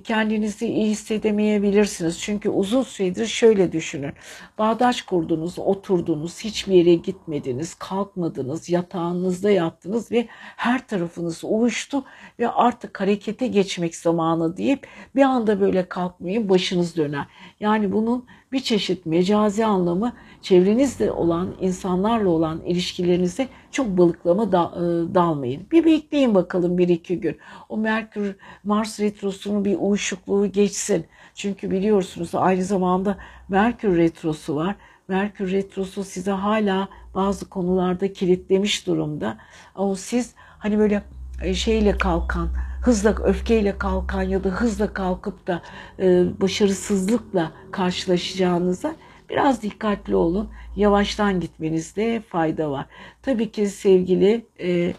[0.05, 2.21] kendinizi iyi hissedemeyebilirsiniz.
[2.21, 4.13] Çünkü uzun süredir şöyle düşünün.
[4.59, 12.05] Bağdaş kurdunuz, oturdunuz, hiçbir yere gitmediniz, kalkmadınız, yatağınızda yattınız ve her tarafınız uyuştu
[12.39, 17.27] ve artık harekete geçmek zamanı deyip bir anda böyle kalkmayın başınız döner.
[17.61, 25.15] Yani bunun bir çeşit mecazi anlamı çevrenizde olan insanlarla olan ilişkilerinize çok balıklama da, e,
[25.15, 25.67] dalmayın.
[25.73, 27.39] Bir bekleyin bakalım bir iki gün.
[27.69, 31.07] O Merkür Mars retrosunun bir uyuşukluğu geçsin.
[31.35, 34.77] Çünkü biliyorsunuz aynı zamanda Merkür retrosu var.
[35.09, 39.39] Merkür retrosu size hala bazı konularda kilitlemiş durumda.
[39.75, 41.03] Ama siz hani böyle
[41.43, 42.49] e, şeyle kalkan,
[42.89, 45.63] hızla öfkeyle kalkan ya da hızla kalkıp da
[45.99, 48.95] e, başarısızlıkla karşılaşacağınıza
[49.31, 50.49] biraz dikkatli olun.
[50.77, 52.87] Yavaştan gitmenizde fayda var.
[53.23, 54.95] Tabii ki sevgili e,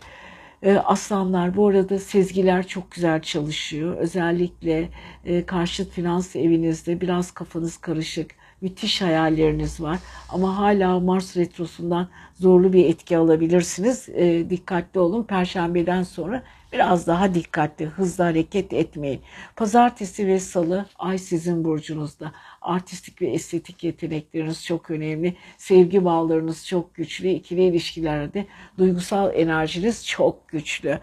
[0.64, 3.98] e, aslanlar bu arada sezgiler çok güzel çalışıyor.
[3.98, 4.90] Özellikle
[5.26, 10.00] e, karşıt finans evinizde biraz kafanız karışık müthiş hayalleriniz var
[10.30, 14.10] ama hala Mars retrosundan zorlu bir etki alabilirsiniz.
[14.10, 15.24] E, dikkatli olun.
[15.24, 19.22] Perşembeden sonra biraz daha dikkatli, hızlı hareket etmeyin.
[19.56, 22.32] Pazartesi ve salı ay sizin burcunuzda.
[22.62, 25.36] Artistik ve estetik yetenekleriniz çok önemli.
[25.58, 27.30] Sevgi bağlarınız çok güçlü.
[27.30, 28.46] İkili ilişkilerde
[28.78, 31.00] duygusal enerjiniz çok güçlü.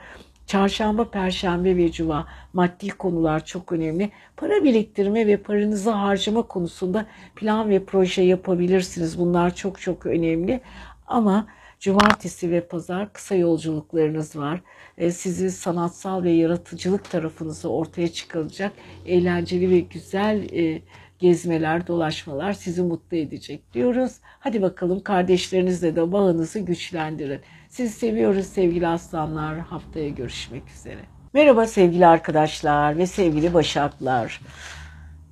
[0.46, 4.10] Çarşamba, Perşembe ve Cuma maddi konular çok önemli.
[4.36, 9.18] Para biriktirme ve paranızı harcama konusunda plan ve proje yapabilirsiniz.
[9.18, 10.60] Bunlar çok çok önemli.
[11.06, 11.46] Ama
[11.80, 14.60] Cumartesi ve pazar kısa yolculuklarınız var.
[14.98, 18.72] E, sizi sanatsal ve yaratıcılık tarafınızı ortaya çıkaracak
[19.06, 20.82] eğlenceli ve güzel e,
[21.18, 24.12] gezmeler, dolaşmalar sizi mutlu edecek diyoruz.
[24.22, 27.40] Hadi bakalım kardeşlerinizle de bağınızı güçlendirin.
[27.68, 29.58] Sizi seviyoruz sevgili aslanlar.
[29.58, 31.00] Haftaya görüşmek üzere.
[31.32, 34.40] Merhaba sevgili arkadaşlar ve sevgili başaklar.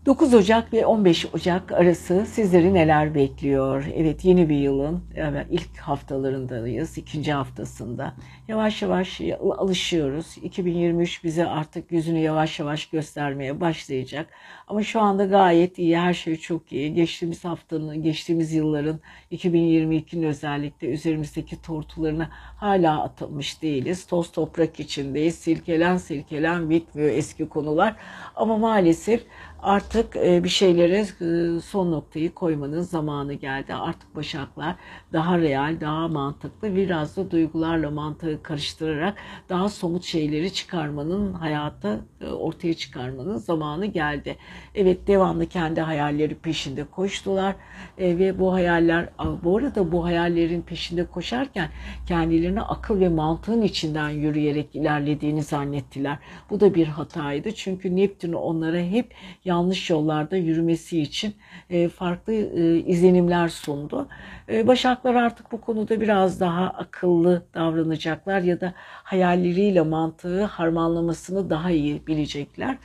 [0.07, 3.85] 9 Ocak ve 15 Ocak arası sizleri neler bekliyor?
[3.95, 5.05] Evet yeni bir yılın
[5.51, 8.15] ilk haftalarındayız, ikinci haftasında.
[8.49, 9.21] Yavaş yavaş
[9.59, 10.37] alışıyoruz.
[10.43, 14.29] 2023 bize artık yüzünü yavaş yavaş göstermeye başlayacak.
[14.69, 16.95] Ama şu anda gayet iyi, her şey çok iyi.
[16.95, 19.01] Geçtiğimiz haftanın, geçtiğimiz yılların
[19.33, 24.07] 2022'nin özellikle üzerimizdeki tortularına hala atılmış değiliz.
[24.07, 25.35] Toz toprak içindeyiz.
[25.35, 27.97] Silkelen silkelen bitmiyor eski konular.
[28.37, 29.27] Ama maalesef
[29.65, 33.75] artık e, bir şeylere e, son noktayı koymanın zamanı geldi.
[33.75, 34.75] Artık başaklar
[35.13, 39.15] daha real, daha mantıklı, biraz da duygularla mantığı karıştırarak
[39.49, 44.37] daha somut şeyleri çıkarmanın, hayatta e, ortaya çıkarmanın zamanı geldi.
[44.75, 47.55] Evet devamlı kendi hayalleri peşinde koştular
[47.99, 49.09] ve bu hayaller,
[49.45, 51.69] bu arada bu hayallerin peşinde koşarken
[52.07, 56.19] kendilerine akıl ve mantığın içinden yürüyerek ilerlediğini zannettiler.
[56.51, 59.54] Bu da bir hataydı çünkü Neptün onlara hep yanlış
[59.91, 61.35] yollarda yürümesi için
[61.71, 64.09] e, farklı e, izlenimler sundu.
[64.49, 71.71] E, Başaklar artık bu konuda biraz daha akıllı davranacaklar ya da hayalleriyle mantığı harmanlamasını daha
[71.71, 72.77] iyi bilecekler.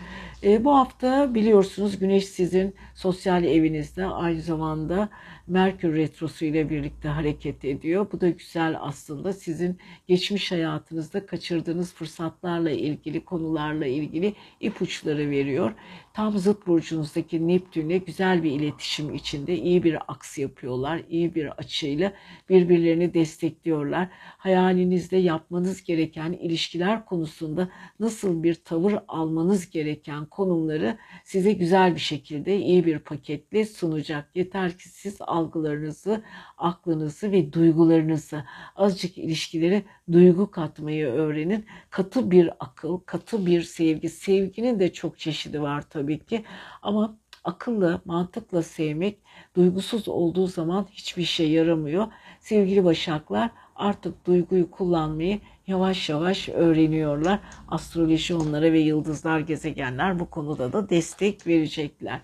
[0.59, 5.09] Bu hafta biliyorsunuz Güneş sizin sosyal evinizde aynı zamanda
[5.49, 8.07] Merkür Retrosu ile birlikte hareket ediyor.
[8.11, 15.73] Bu da güzel aslında sizin geçmiş hayatınızda kaçırdığınız fırsatlarla ilgili konularla ilgili ipuçları veriyor.
[16.13, 21.01] Tam zıt burcunuzdaki Neptün'le güzel bir iletişim içinde iyi bir aks yapıyorlar.
[21.09, 22.13] iyi bir açıyla
[22.49, 24.07] birbirlerini destekliyorlar.
[24.37, 32.57] Hayalinizde yapmanız gereken ilişkiler konusunda nasıl bir tavır almanız gereken konumları size güzel bir şekilde
[32.57, 34.29] iyi bir paketle sunacak.
[34.35, 36.21] Yeter ki siz algılarınızı,
[36.57, 38.43] aklınızı ve duygularınızı
[38.75, 41.65] azıcık ilişkilere duygu katmayı öğrenin.
[41.89, 44.09] Katı bir akıl, katı bir sevgi.
[44.09, 46.43] Sevginin de çok çeşidi var tabii ki
[46.81, 49.17] ama akıllı, mantıkla sevmek
[49.55, 52.07] duygusuz olduğu zaman hiçbir şey yaramıyor.
[52.39, 57.39] Sevgili başaklar artık duyguyu kullanmayı yavaş yavaş öğreniyorlar.
[57.67, 62.19] Astroloji onlara ve yıldızlar, gezegenler bu konuda da destek verecekler.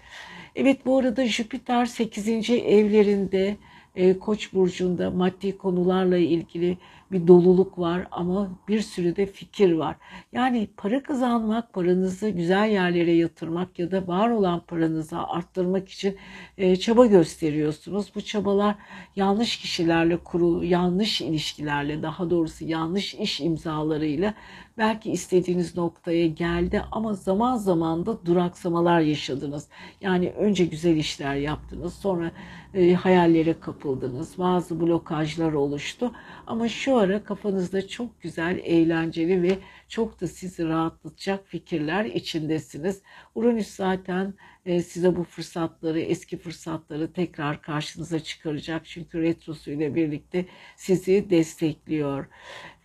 [0.55, 2.49] Evet bu arada Jüpiter 8.
[2.49, 3.57] evlerinde
[3.95, 6.77] e, Koç burcunda maddi konularla ilgili
[7.11, 9.95] bir doluluk var ama bir sürü de fikir var.
[10.31, 16.17] Yani para kazanmak, paranızı güzel yerlere yatırmak ya da var olan paranızı arttırmak için
[16.57, 18.11] e, çaba gösteriyorsunuz.
[18.15, 18.75] Bu çabalar
[19.15, 24.33] yanlış kişilerle kuru, yanlış ilişkilerle, daha doğrusu yanlış iş imzalarıyla
[24.77, 29.67] belki istediğiniz noktaya geldi ama zaman zaman da duraksamalar yaşadınız.
[30.01, 32.31] Yani önce güzel işler yaptınız, sonra
[32.73, 34.37] e, hayallere kapıldınız.
[34.37, 36.11] Bazı blokajlar oluştu
[36.47, 39.57] ama şu ara kafanızda çok güzel, eğlenceli ve
[39.89, 43.01] çok da sizi rahatlatacak fikirler içindesiniz.
[43.35, 44.33] Uranüs zaten
[44.65, 48.85] size bu fırsatları, eski fırsatları tekrar karşınıza çıkaracak.
[48.85, 52.25] Çünkü retrosu ile birlikte sizi destekliyor.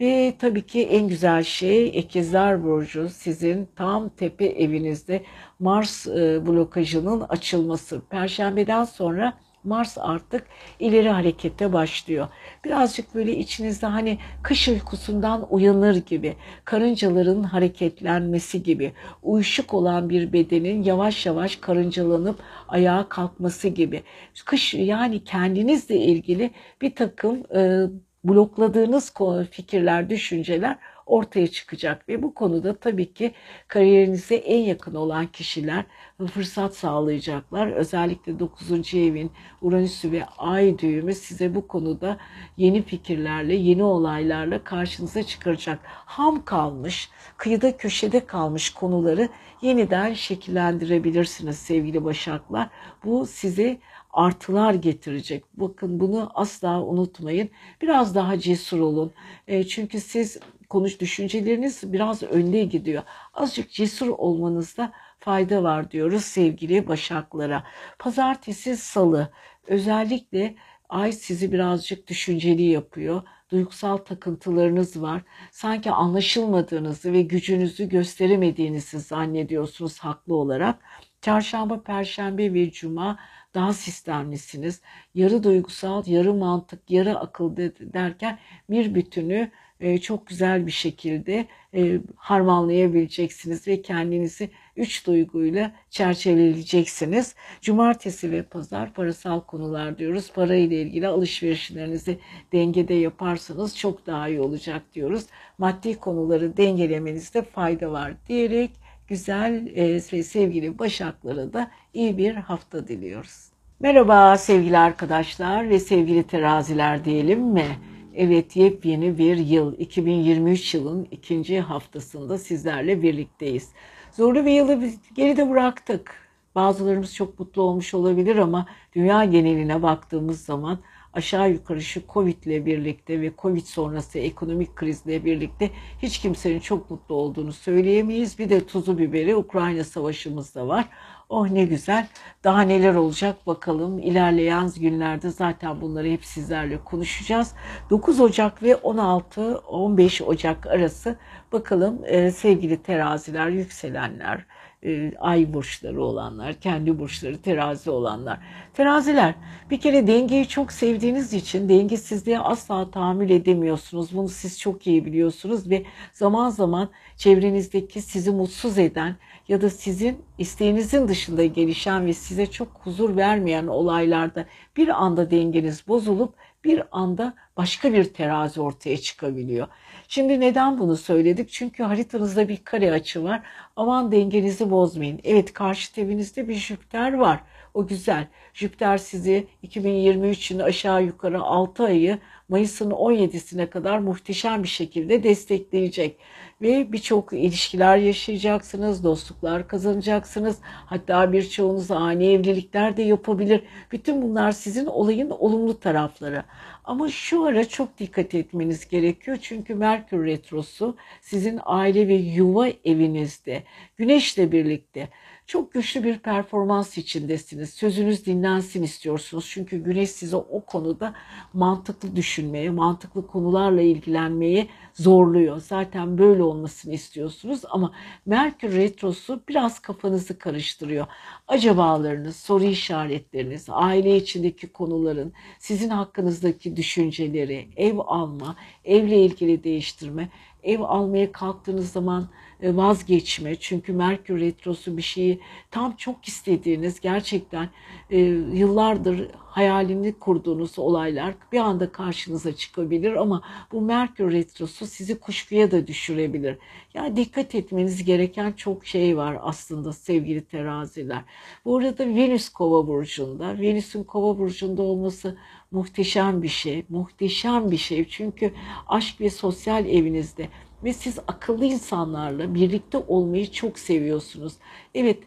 [0.00, 5.24] Ve tabii ki en güzel şey İkizler Burcu sizin tam tepe evinizde
[5.58, 8.02] Mars e, blokajının açılması.
[8.10, 10.46] Perşembeden sonra Mars artık
[10.78, 12.28] ileri harekete başlıyor.
[12.64, 18.92] Birazcık böyle içinizde hani kış uykusundan uyanır gibi, karıncaların hareketlenmesi gibi,
[19.22, 24.02] uyuşuk olan bir bedenin yavaş yavaş karıncalanıp ayağa kalkması gibi.
[24.44, 26.50] Kış yani kendinizle ilgili
[26.82, 27.86] bir takım e,
[28.24, 29.14] blokladığınız
[29.50, 30.78] fikirler, düşünceler
[31.10, 33.32] ortaya çıkacak ve bu konuda tabii ki
[33.68, 35.84] kariyerinize en yakın olan kişiler
[36.26, 37.66] fırsat sağlayacaklar.
[37.66, 38.94] Özellikle 9.
[38.94, 42.18] evin Uranüs'ü ve Ay düğümü size bu konuda
[42.56, 45.78] yeni fikirlerle, yeni olaylarla karşınıza çıkaracak.
[45.84, 49.28] Ham kalmış, kıyıda köşede kalmış konuları
[49.62, 52.70] yeniden şekillendirebilirsiniz sevgili Başaklar.
[53.04, 53.78] Bu size
[54.12, 55.44] artılar getirecek.
[55.54, 57.50] Bakın bunu asla unutmayın.
[57.82, 59.12] Biraz daha cesur olun.
[59.48, 60.38] E, çünkü siz
[60.70, 63.02] konuş düşünceleriniz biraz önde gidiyor.
[63.34, 67.64] Azıcık cesur olmanızda fayda var diyoruz sevgili başaklara.
[67.98, 69.30] Pazartesi, salı
[69.66, 70.54] özellikle
[70.88, 73.22] ay sizi birazcık düşünceli yapıyor.
[73.50, 75.22] Duygusal takıntılarınız var.
[75.50, 80.78] Sanki anlaşılmadığınızı ve gücünüzü gösteremediğinizi zannediyorsunuz haklı olarak.
[81.22, 83.18] Çarşamba, perşembe ve cuma
[83.54, 84.80] daha sistemlisiniz.
[85.14, 88.38] Yarı duygusal, yarı mantık, yarı akıl derken
[88.70, 89.50] bir bütünü
[89.80, 97.34] e, çok güzel bir şekilde e, harmanlayabileceksiniz ve kendinizi üç duyguyla çerçeveleyeceksiniz.
[97.60, 100.32] Cumartesi ve pazar parasal konular diyoruz.
[100.34, 102.18] Para ile ilgili alışverişlerinizi
[102.52, 105.26] dengede yaparsanız çok daha iyi olacak diyoruz.
[105.58, 108.70] Maddi konuları dengelemenizde fayda var diyerek
[109.08, 113.50] güzel e, ve sevgili Başaklara da iyi bir hafta diliyoruz.
[113.80, 117.66] Merhaba sevgili arkadaşlar ve sevgili teraziler diyelim mi?
[118.14, 123.68] Evet yepyeni bir yıl 2023 yılın ikinci haftasında sizlerle birlikteyiz.
[124.12, 126.30] Zorlu bir yılı geride bıraktık.
[126.54, 130.78] Bazılarımız çok mutlu olmuş olabilir ama dünya geneline baktığımız zaman
[131.12, 135.70] aşağı yukarı şu Covid ile birlikte ve Covid sonrası ekonomik krizle birlikte
[136.02, 138.38] hiç kimsenin çok mutlu olduğunu söyleyemeyiz.
[138.38, 140.88] Bir de tuzu biberi Ukrayna savaşımız da var.
[141.30, 142.06] Oh ne güzel.
[142.44, 143.98] Daha neler olacak bakalım.
[143.98, 147.52] İlerleyen günlerde zaten bunları hep sizlerle konuşacağız.
[147.90, 151.16] 9 Ocak ve 16-15 Ocak arası
[151.52, 154.44] bakalım e, sevgili teraziler, yükselenler,
[154.84, 158.38] e, ay burçları olanlar, kendi burçları terazi olanlar.
[158.74, 159.34] Teraziler
[159.70, 164.16] bir kere dengeyi çok sevdiğiniz için dengesizliğe asla tahammül edemiyorsunuz.
[164.16, 169.16] Bunu siz çok iyi biliyorsunuz ve zaman zaman çevrenizdeki sizi mutsuz eden
[169.48, 175.88] ya da sizin isteğinizin dışında gelişen ve size çok huzur vermeyen olaylarda bir anda dengeniz
[175.88, 179.66] bozulup bir anda başka bir terazi ortaya çıkabiliyor.
[180.08, 181.50] Şimdi neden bunu söyledik?
[181.50, 183.42] Çünkü haritanızda bir kare açı var.
[183.80, 185.20] Aman dengenizi bozmayın.
[185.24, 187.40] Evet karşı evinizde bir Jüpiter var.
[187.74, 188.26] O güzel.
[188.54, 196.18] Jüpiter sizi 2023'ün aşağı yukarı 6 ayı Mayıs'ın 17'sine kadar muhteşem bir şekilde destekleyecek
[196.62, 200.58] ve birçok ilişkiler yaşayacaksınız, dostluklar kazanacaksınız.
[200.62, 203.62] Hatta birçoğunuz ani evlilikler de yapabilir.
[203.92, 206.44] Bütün bunlar sizin olayın olumlu tarafları.
[206.84, 209.38] Ama şu ara çok dikkat etmeniz gerekiyor.
[209.42, 213.62] Çünkü Merkür Retrosu sizin aile ve yuva evinizde,
[213.96, 215.08] Güneşle birlikte
[215.50, 217.70] çok güçlü bir performans içindesiniz.
[217.70, 219.48] Sözünüz dinlensin istiyorsunuz.
[219.50, 221.14] Çünkü Güneş size o konuda
[221.52, 225.60] mantıklı düşünmeye, mantıklı konularla ilgilenmeye zorluyor.
[225.60, 227.92] Zaten böyle olmasını istiyorsunuz ama
[228.26, 231.06] Merkür Retrosu biraz kafanızı karıştırıyor.
[231.48, 240.28] Acabalarınız, soru işaretleriniz, aile içindeki konuların, sizin hakkınızdaki düşünceleri, ev alma, evle ilgili değiştirme,
[240.62, 242.28] ev almaya kalktığınız zaman
[242.62, 243.56] e, vazgeçme.
[243.56, 247.68] Çünkü Merkür Retrosu bir şeyi tam çok istediğiniz gerçekten
[248.10, 248.18] e,
[248.52, 253.42] yıllardır hayalini kurduğunuz olaylar bir anda karşınıza çıkabilir ama
[253.72, 256.58] bu Merkür Retrosu sizi kuşkuya da düşürebilir.
[256.94, 261.22] Yani dikkat etmeniz gereken çok şey var aslında sevgili teraziler.
[261.64, 263.58] Bu arada Venüs Kova burcunda.
[263.60, 265.36] Venüs'ün Kova burcunda olması
[265.70, 266.84] muhteşem bir şey.
[266.88, 268.08] Muhteşem bir şey.
[268.08, 268.52] Çünkü
[268.88, 270.48] aşk ve sosyal evinizde
[270.84, 274.52] ve siz akıllı insanlarla birlikte olmayı çok seviyorsunuz.
[274.94, 275.18] Evet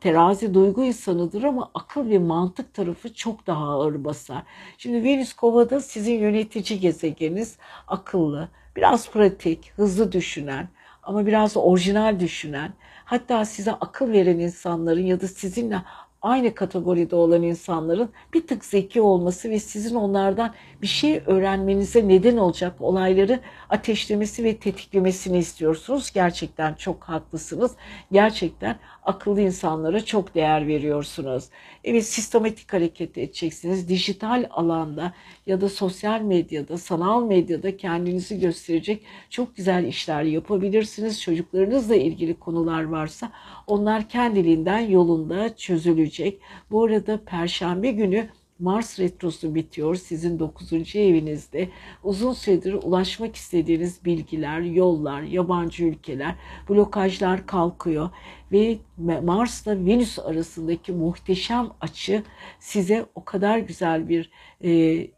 [0.00, 4.42] terazi duygu insanıdır ama akıl ve mantık tarafı çok daha ağır basar.
[4.78, 7.58] Şimdi Venüs Kova'da sizin yönetici gezegeniniz
[7.88, 10.68] akıllı, biraz pratik, hızlı düşünen,
[11.02, 12.72] ama biraz orijinal düşünen,
[13.04, 15.82] hatta size akıl veren insanların ya da sizinle
[16.22, 22.36] aynı kategoride olan insanların bir tık zeki olması ve sizin onlardan bir şey öğrenmenize neden
[22.36, 26.10] olacak olayları ateşlemesi ve tetiklemesini istiyorsunuz.
[26.12, 27.72] Gerçekten çok haklısınız.
[28.12, 28.78] Gerçekten
[29.08, 31.44] akıllı insanlara çok değer veriyorsunuz.
[31.84, 33.88] Evet sistematik hareket edeceksiniz.
[33.88, 35.12] Dijital alanda
[35.46, 41.22] ya da sosyal medyada, sanal medyada kendinizi gösterecek çok güzel işler yapabilirsiniz.
[41.22, 43.32] Çocuklarınızla ilgili konular varsa
[43.66, 46.40] onlar kendiliğinden yolunda çözülecek.
[46.70, 50.96] Bu arada perşembe günü Mars retrosu bitiyor sizin 9.
[50.96, 51.68] evinizde.
[52.04, 56.34] Uzun süredir ulaşmak istediğiniz bilgiler, yollar, yabancı ülkeler,
[56.68, 58.10] blokajlar kalkıyor
[58.52, 58.78] ve
[59.22, 62.22] Mars'la Venüs arasındaki muhteşem açı
[62.60, 64.30] size o kadar güzel bir
[64.64, 64.70] e,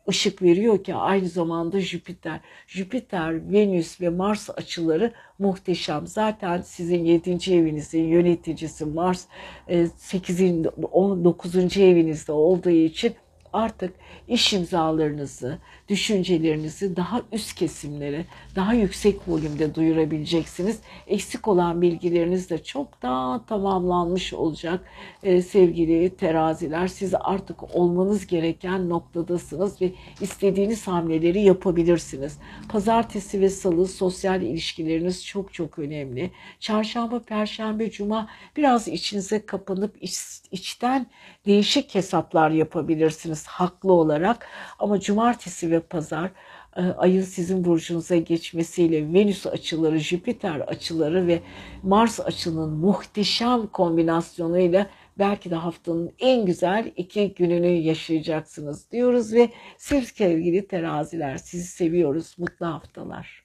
[0.09, 6.07] ışık veriyor ki aynı zamanda Jüpiter, Jüpiter, Venüs ve Mars açıları muhteşem.
[6.07, 7.55] Zaten sizin 7.
[7.55, 9.26] evinizin yöneticisi Mars
[9.68, 10.66] e, 8.
[10.93, 11.76] 19.
[11.76, 13.14] evinizde olduğu için
[13.53, 13.95] artık
[14.28, 15.59] iş imzalarınızı,
[15.91, 18.24] düşüncelerinizi daha üst kesimlere,
[18.57, 20.78] daha yüksek volümde duyurabileceksiniz.
[21.07, 24.80] Eksik olan bilgileriniz de çok daha tamamlanmış olacak
[25.22, 26.88] ee, sevgili teraziler.
[26.88, 32.38] Siz artık olmanız gereken noktadasınız ve istediğiniz hamleleri yapabilirsiniz.
[32.68, 36.30] Pazartesi ve salı sosyal ilişkileriniz çok çok önemli.
[36.61, 40.18] Çarşamba, perşembe, cuma biraz içinize kapanıp iç,
[40.51, 41.07] içten
[41.47, 44.47] değişik hesaplar yapabilirsiniz haklı olarak.
[44.78, 46.31] Ama cumartesi ve pazar
[46.76, 51.41] e, ayın sizin burcunuza geçmesiyle Venüs açıları, Jüpiter açıları ve
[51.83, 54.87] Mars açının muhteşem kombinasyonuyla
[55.18, 62.35] belki de haftanın en güzel iki gününü yaşayacaksınız diyoruz ve sevgili teraziler sizi seviyoruz.
[62.39, 63.45] Mutlu haftalar.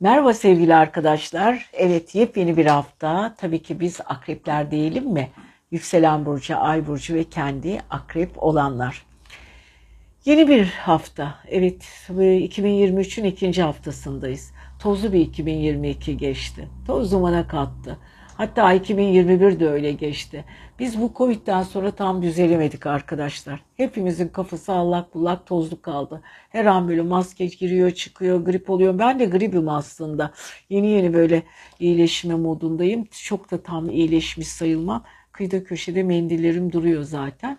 [0.00, 1.70] Merhaba sevgili arkadaşlar.
[1.72, 3.34] Evet yepyeni bir hafta.
[3.38, 5.30] Tabii ki biz akrepler değilim mi?
[5.70, 9.06] Yükselen burcu, ay burcu ve kendi akrep olanlar.
[10.24, 11.34] Yeni bir hafta.
[11.48, 14.52] Evet 2023'ün ikinci haftasındayız.
[14.78, 16.68] Tozlu bir 2022 geçti.
[16.86, 17.98] Toz zamana kattı.
[18.36, 20.44] Hatta 2021 de öyle geçti.
[20.78, 23.60] Biz bu Covid'den sonra tam düzelemedik arkadaşlar.
[23.76, 26.22] Hepimizin kafası allak bullak tozlu kaldı.
[26.50, 28.98] Her an böyle maske giriyor çıkıyor grip oluyor.
[28.98, 30.32] Ben de gripim aslında.
[30.68, 31.42] Yeni yeni böyle
[31.80, 33.04] iyileşme modundayım.
[33.04, 35.04] Çok da tam iyileşmiş sayılmam.
[35.32, 37.58] Kıyıda köşede mendillerim duruyor zaten.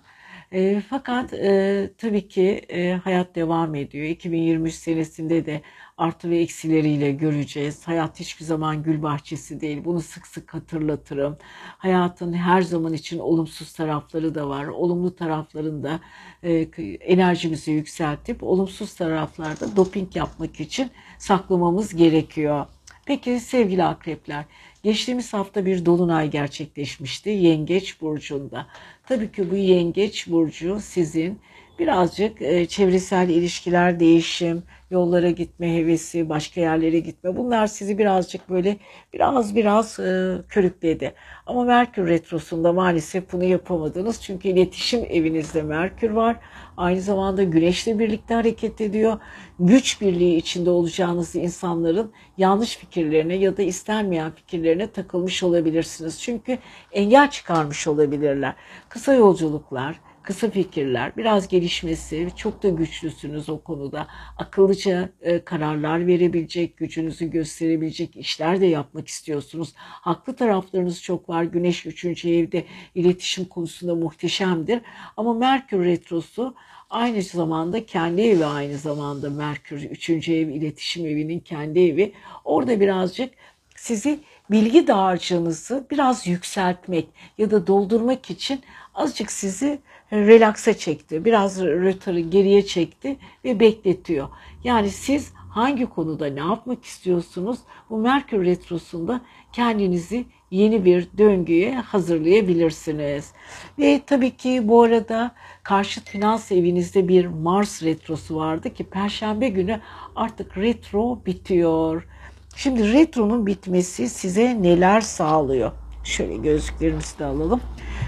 [0.55, 4.05] E, fakat e, tabii ki e, hayat devam ediyor.
[4.05, 5.61] 2023 senesinde de
[5.97, 7.87] artı ve eksileriyle göreceğiz.
[7.87, 9.85] Hayat hiçbir zaman gül bahçesi değil.
[9.85, 11.37] Bunu sık sık hatırlatırım.
[11.77, 14.65] Hayatın her zaman için olumsuz tarafları da var.
[14.65, 15.99] Olumlu taraflarında
[16.43, 16.53] e,
[16.99, 22.65] enerjimizi yükseltip olumsuz taraflarda doping yapmak için saklamamız gerekiyor.
[23.05, 24.45] Peki sevgili akrepler,
[24.85, 28.67] geçtiğimiz hafta bir dolunay gerçekleşmişti Yengeç burcunda.
[29.07, 31.39] Tabii ki bu Yengeç burcu sizin
[31.79, 37.37] birazcık e, çevresel ilişkiler, değişim, yollara gitme hevesi, başka yerlere gitme.
[37.37, 38.77] Bunlar sizi birazcık böyle
[39.13, 41.13] biraz biraz e, körükledi.
[41.45, 44.21] Ama Merkür Retrosu'nda maalesef bunu yapamadınız.
[44.21, 46.35] Çünkü iletişim evinizde Merkür var.
[46.77, 49.19] Aynı zamanda Güneş'le birlikte hareket ediyor.
[49.59, 56.21] Güç birliği içinde olacağınız insanların yanlış fikirlerine ya da istenmeyen fikirlerine takılmış olabilirsiniz.
[56.21, 56.57] Çünkü
[56.91, 58.53] engel çıkarmış olabilirler.
[58.89, 64.07] Kısa yolculuklar, kısa fikirler, biraz gelişmesi, çok da güçlüsünüz o konuda.
[64.37, 69.73] Akıllıca e, kararlar verebilecek, gücünüzü gösterebilecek işler de yapmak istiyorsunuz.
[69.77, 71.43] Haklı taraflarınız çok var.
[71.43, 72.25] Güneş 3.
[72.25, 72.65] evde
[72.95, 74.81] iletişim konusunda muhteşemdir.
[75.17, 76.55] Ama Merkür Retrosu
[76.89, 80.29] aynı zamanda kendi evi aynı zamanda Merkür 3.
[80.29, 82.13] ev iletişim evinin kendi evi.
[82.45, 83.33] Orada birazcık
[83.75, 84.19] sizi
[84.51, 87.07] bilgi dağarcığınızı biraz yükseltmek
[87.37, 88.61] ya da doldurmak için
[88.95, 89.79] azıcık sizi
[90.13, 91.25] relaksa çekti.
[91.25, 94.27] Biraz rötarı geriye çekti ve bekletiyor.
[94.63, 97.59] Yani siz hangi konuda ne yapmak istiyorsunuz?
[97.89, 99.21] Bu Merkür Retrosu'nda
[99.53, 103.31] kendinizi yeni bir döngüye hazırlayabilirsiniz.
[103.79, 105.31] Ve tabii ki bu arada
[105.63, 109.79] karşı finans evinizde bir Mars retrosu vardı ki Perşembe günü
[110.15, 112.07] artık retro bitiyor.
[112.55, 115.71] Şimdi retronun bitmesi size neler sağlıyor?
[116.05, 117.61] Şöyle gözlüklerimizi de alalım.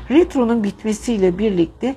[0.10, 1.96] Retronun bitmesiyle birlikte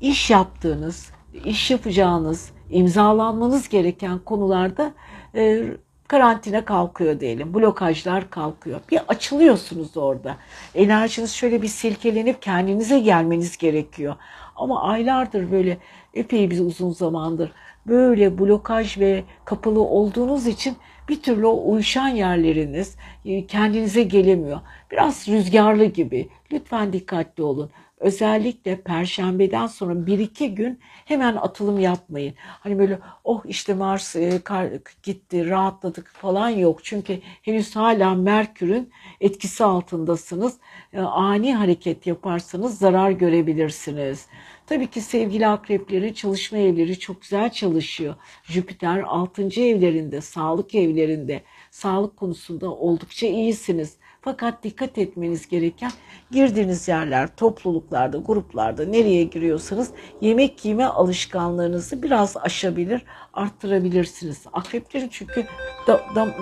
[0.00, 1.10] iş yaptığınız,
[1.44, 4.92] iş yapacağınız, imzalanmanız gereken konularda
[5.34, 5.64] e,
[6.08, 7.54] karantina kalkıyor diyelim.
[7.54, 8.80] Blokajlar kalkıyor.
[8.90, 10.36] Bir açılıyorsunuz orada.
[10.74, 14.16] Enerjiniz şöyle bir silkelenip kendinize gelmeniz gerekiyor.
[14.56, 15.78] Ama aylardır böyle
[16.14, 17.52] epey bir uzun zamandır
[17.86, 20.76] böyle blokaj ve kapalı olduğunuz için
[21.08, 24.60] bir türlü o uyuşan yerleriniz e, kendinize gelemiyor.
[24.92, 26.28] Biraz rüzgarlı gibi.
[26.52, 27.70] Lütfen dikkatli olun.
[28.00, 32.34] Özellikle perşembeden sonra bir iki gün hemen atılım yapmayın.
[32.38, 34.68] Hani böyle oh işte Mars e, kar,
[35.02, 36.84] gitti rahatladık falan yok.
[36.84, 38.90] Çünkü henüz hala Merkür'ün
[39.20, 40.56] etkisi altındasınız.
[40.92, 44.26] E, ani hareket yaparsanız zarar görebilirsiniz.
[44.66, 48.14] Tabii ki sevgili akreplerin çalışma evleri çok güzel çalışıyor.
[48.44, 49.42] Jüpiter 6.
[49.42, 53.96] evlerinde, sağlık evlerinde, sağlık konusunda oldukça iyisiniz.
[54.26, 55.92] Fakat dikkat etmeniz gereken
[56.30, 63.02] girdiğiniz yerler, topluluklarda, gruplarda nereye giriyorsanız yemek yeme alışkanlığınızı biraz aşabilir,
[63.32, 64.44] arttırabilirsiniz.
[64.52, 65.46] Akreplerin çünkü
[65.86, 66.34] da, da,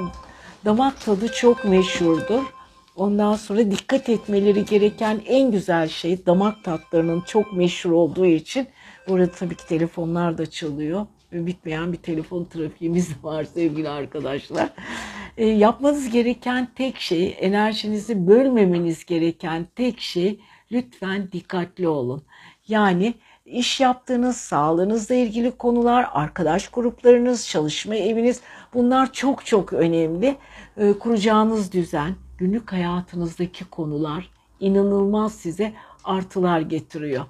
[0.64, 2.42] damak tadı çok meşhurdur.
[2.96, 8.68] Ondan sonra dikkat etmeleri gereken en güzel şey damak tatlarının çok meşhur olduğu için
[9.08, 11.06] burada tabii ki telefonlar da çalıyor.
[11.34, 14.68] Bitmeyen bir telefon trafiğimiz var sevgili arkadaşlar.
[15.36, 20.40] E, yapmanız gereken tek şey, enerjinizi bölmemeniz gereken tek şey
[20.72, 22.22] lütfen dikkatli olun.
[22.68, 23.14] Yani
[23.44, 28.40] iş yaptığınız, sağlığınızla ilgili konular, arkadaş gruplarınız, çalışma eviniz
[28.74, 30.36] bunlar çok çok önemli.
[30.76, 34.30] E, kuracağınız düzen, günlük hayatınızdaki konular
[34.60, 35.72] inanılmaz size
[36.04, 37.24] artılar getiriyor.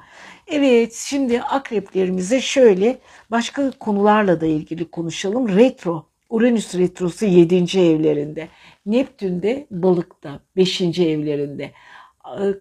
[0.49, 2.99] Evet şimdi akreplerimize şöyle
[3.31, 5.57] başka konularla da ilgili konuşalım.
[5.57, 7.57] Retro, Uranüs retrosu 7.
[7.81, 8.49] evlerinde.
[8.87, 10.81] Neptün de balıkta 5.
[10.81, 11.73] evlerinde.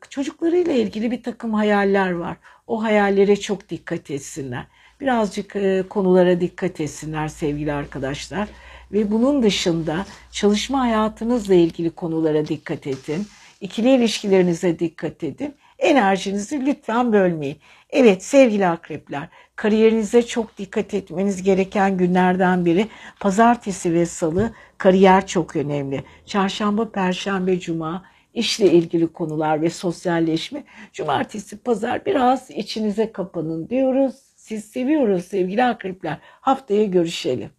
[0.10, 2.38] Çocuklarıyla ilgili bir takım hayaller var.
[2.68, 4.68] O hayallere çok dikkat etsinler.
[5.02, 5.56] Birazcık
[5.90, 8.48] konulara dikkat etsinler sevgili arkadaşlar.
[8.92, 13.28] Ve bunun dışında çalışma hayatınızla ilgili konulara dikkat edin.
[13.62, 15.56] İkili ilişkilerinize dikkat edin.
[15.84, 17.58] Enerjinizi lütfen bölmeyin.
[17.90, 22.88] Evet sevgili akrepler, kariyerinize çok dikkat etmeniz gereken günlerden biri
[23.20, 26.04] pazartesi ve salı kariyer çok önemli.
[26.26, 28.04] Çarşamba, perşembe, cuma
[28.34, 30.64] işle ilgili konular ve sosyalleşme.
[30.94, 34.16] Cumartesi, pazar biraz içinize kapanın diyoruz.
[34.36, 36.18] Siz seviyoruz sevgili akrepler.
[36.22, 37.50] Haftaya görüşelim.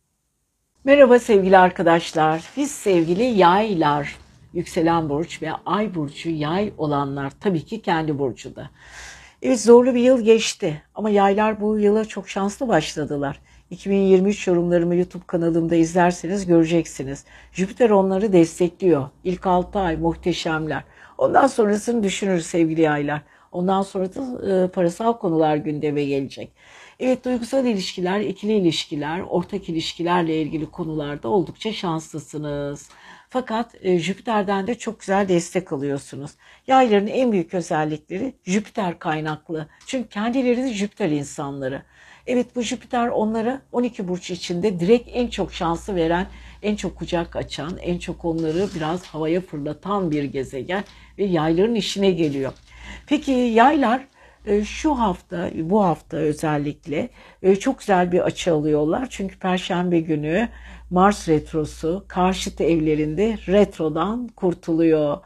[0.84, 2.42] Merhaba sevgili arkadaşlar.
[2.56, 4.16] Biz sevgili yaylar,
[4.54, 8.70] yükselen burç ve ay burcu yay olanlar tabii ki kendi burcu da.
[9.42, 13.40] Evet zorlu bir yıl geçti ama yaylar bu yıla çok şanslı başladılar.
[13.70, 17.24] 2023 yorumlarımı YouTube kanalımda izlerseniz göreceksiniz.
[17.52, 19.08] Jüpiter onları destekliyor.
[19.24, 20.84] İlk 6 ay muhteşemler.
[21.18, 23.22] Ondan sonrasını düşünürüz sevgili yaylar.
[23.52, 26.52] Ondan sonra da e, parasal konular gündeme gelecek.
[27.00, 32.88] Evet duygusal ilişkiler, ikili ilişkiler, ortak ilişkilerle ilgili konularda oldukça şanslısınız.
[33.34, 36.30] Fakat e, Jüpiter'den de çok güzel destek alıyorsunuz.
[36.66, 39.68] Yayların en büyük özellikleri Jüpiter kaynaklı.
[39.86, 41.82] Çünkü kendileri Jüpiter insanları.
[42.26, 46.26] Evet bu Jüpiter onlara 12 burç içinde direkt en çok şansı veren,
[46.62, 50.84] en çok kucak açan, en çok onları biraz havaya fırlatan bir gezegen
[51.18, 52.52] ve yayların işine geliyor.
[53.06, 54.06] Peki yaylar
[54.46, 57.08] e, şu hafta, bu hafta özellikle
[57.42, 59.06] e, çok güzel bir açı alıyorlar.
[59.10, 60.48] Çünkü Perşembe günü
[60.90, 65.18] Mars retrosu karşıt evlerinde retrodan kurtuluyor.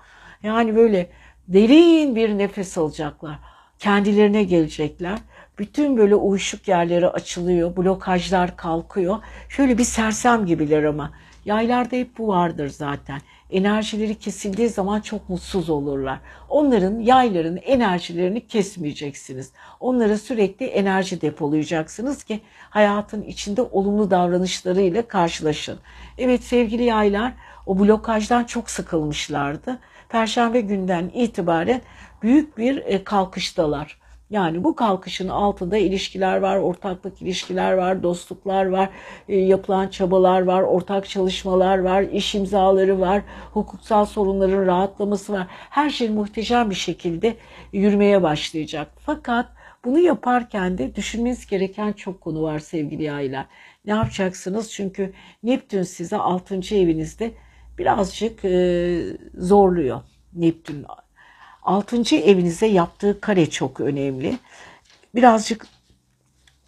[0.43, 1.11] Yani böyle
[1.49, 3.39] derin bir nefes alacaklar.
[3.79, 5.19] Kendilerine gelecekler.
[5.59, 7.77] Bütün böyle uyuşuk yerleri açılıyor.
[7.77, 9.17] Blokajlar kalkıyor.
[9.49, 11.13] Şöyle bir sersem gibiler ama.
[11.45, 13.21] Yaylarda hep bu vardır zaten
[13.51, 16.21] enerjileri kesildiği zaman çok mutsuz olurlar.
[16.49, 19.53] Onların, yayların enerjilerini kesmeyeceksiniz.
[19.81, 22.41] Onlara sürekli enerji depolayacaksınız ki
[22.71, 25.79] hayatın içinde olumlu davranışlarıyla karşılaşın.
[26.19, 27.33] Evet sevgili yaylar
[27.67, 29.79] o blokajdan çok sıkılmışlardı.
[30.09, 31.81] Perşembe günden itibaren
[32.23, 33.99] büyük bir e, kalkıştalar.
[34.31, 38.89] Yani bu kalkışın altında ilişkiler var, ortaklık ilişkiler var, dostluklar var,
[39.29, 43.23] e, yapılan çabalar var, ortak çalışmalar var, iş imzaları var,
[43.53, 45.47] hukuksal sorunların rahatlaması var.
[45.51, 47.37] Her şey muhteşem bir şekilde
[47.73, 48.89] yürümeye başlayacak.
[48.99, 49.47] Fakat
[49.85, 53.47] bunu yaparken de düşünmeniz gereken çok konu var sevgili aileler.
[53.85, 54.73] Ne yapacaksınız?
[54.73, 55.13] Çünkü
[55.43, 56.75] Neptün size 6.
[56.75, 57.33] evinizde
[57.79, 59.01] birazcık e,
[59.39, 60.01] zorluyor.
[60.33, 60.85] Neptün
[61.69, 64.39] Altıncı evinize yaptığı kare çok önemli.
[65.15, 65.67] Birazcık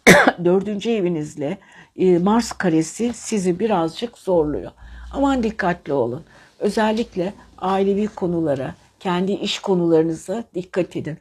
[0.45, 1.57] dördüncü evinizle
[1.95, 4.71] e, Mars karesi sizi birazcık zorluyor.
[5.11, 6.23] Aman dikkatli olun.
[6.59, 11.17] Özellikle ailevi konulara, kendi iş konularınıza dikkat edin.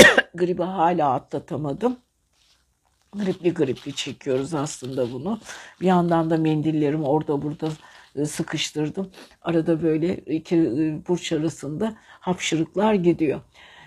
[0.34, 1.96] Gribi hala atlatamadım.
[3.12, 5.40] Gripli gripli çekiyoruz aslında bunu.
[5.80, 7.68] Bir yandan da mendillerim orada burada
[8.24, 9.10] sıkıştırdım.
[9.42, 13.40] Arada böyle iki e, burç arasında hapşırıklar gidiyor.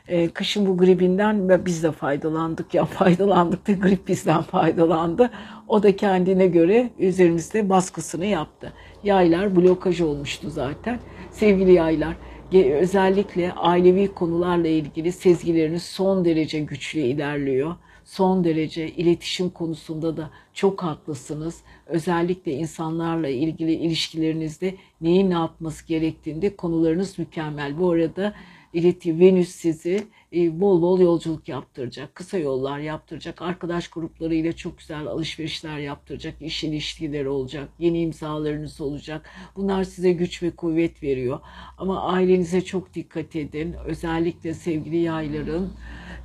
[0.07, 5.31] E, kışın bu gribinden biz de faydalandık ya faydalandık da grip bizden faydalandı.
[5.67, 8.73] O da kendine göre üzerimizde baskısını yaptı.
[9.03, 10.99] Yaylar blokaj olmuştu zaten.
[11.31, 12.15] Sevgili yaylar
[12.53, 17.75] özellikle ailevi konularla ilgili sezgileriniz son derece güçlü ilerliyor.
[18.05, 21.61] Son derece iletişim konusunda da çok haklısınız.
[21.85, 27.79] Özellikle insanlarla ilgili ilişkilerinizde neyin ne yapması gerektiğinde konularınız mükemmel.
[27.79, 28.33] Bu arada
[28.73, 30.03] ileti Venüs sizi
[30.33, 36.63] e, bol bol yolculuk yaptıracak, kısa yollar yaptıracak, arkadaş gruplarıyla çok güzel alışverişler yaptıracak, iş
[36.63, 39.29] ilişkileri olacak, yeni imzalarınız olacak.
[39.55, 41.39] Bunlar size güç ve kuvvet veriyor.
[41.77, 43.75] Ama ailenize çok dikkat edin.
[43.85, 45.73] Özellikle sevgili yayların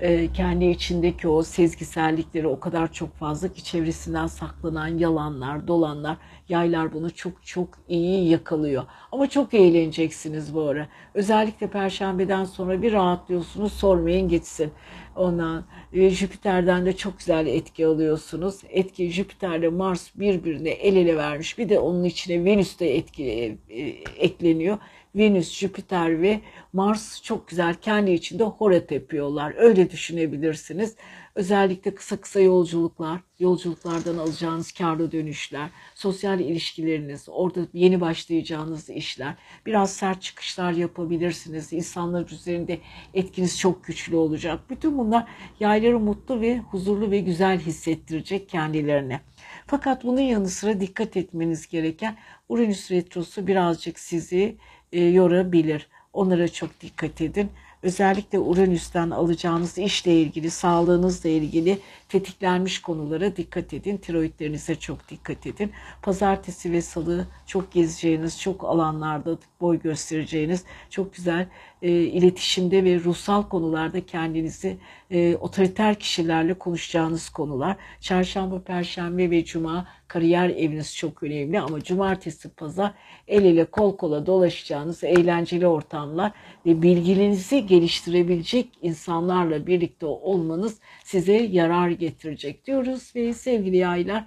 [0.02, 6.16] e, kendi içindeki o sezgisellikleri o kadar çok fazla ki çevresinden saklanan yalanlar, dolanlar,
[6.48, 8.84] yaylar bunu çok çok iyi yakalıyor.
[9.12, 10.88] Ama çok eğleneceksiniz bu ara.
[11.14, 14.72] Özellikle perşembeden sonra bir rahatlıyorsunuz, sormayın gitsin.
[15.16, 18.60] Ondan e, Jüpiter'den de çok güzel etki alıyorsunuz.
[18.68, 21.58] Etki Jüpiter'le Mars birbirine el ele vermiş.
[21.58, 23.80] Bir de onun içine Venüs de etki, e,
[24.24, 24.78] ekleniyor.
[25.14, 26.40] Venüs, Jüpiter ve
[26.72, 29.54] Mars çok güzel kendi içinde hora tepiyorlar.
[29.56, 30.96] Öyle düşünebilirsiniz.
[31.34, 39.34] Özellikle kısa kısa yolculuklar, yolculuklardan alacağınız karlı dönüşler, sosyal ilişkileriniz, orada yeni başlayacağınız işler,
[39.66, 41.72] biraz sert çıkışlar yapabilirsiniz.
[41.72, 42.78] İnsanlar üzerinde
[43.14, 44.60] etkiniz çok güçlü olacak.
[44.70, 45.28] Bütün bunlar
[45.60, 49.20] yayları mutlu ve huzurlu ve güzel hissettirecek kendilerine.
[49.66, 52.16] Fakat bunun yanı sıra dikkat etmeniz gereken
[52.48, 54.56] Uranüs retrosu birazcık sizi
[54.92, 55.88] e, yorabilir.
[56.12, 57.50] Onlara çok dikkat edin.
[57.82, 61.78] Özellikle Uranüs'ten alacağınız işle ilgili, sağlığınızla ilgili
[62.12, 63.96] tetiklenmiş konulara dikkat edin.
[63.96, 65.72] Tiroidlerinize çok dikkat edin.
[66.02, 71.48] Pazartesi ve salı çok gezeceğiniz, çok alanlarda boy göstereceğiniz, çok güzel
[71.82, 74.76] e, iletişimde ve ruhsal konularda kendinizi
[75.10, 77.76] e, otoriter kişilerle konuşacağınız konular.
[78.00, 82.94] Çarşamba, Perşembe ve Cuma kariyer eviniz çok önemli ama cumartesi, pazar
[83.28, 86.32] el ele kol kola dolaşacağınız eğlenceli ortamlar
[86.66, 90.78] ve bilginizi geliştirebilecek insanlarla birlikte olmanız
[91.12, 94.24] size yarar getirecek diyoruz ve sevgili yaylar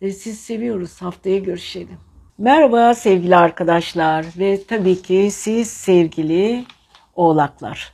[0.00, 1.98] e, siz seviyoruz haftaya görüşelim.
[2.38, 6.64] Merhaba sevgili arkadaşlar ve tabii ki siz sevgili
[7.14, 7.92] oğlaklar.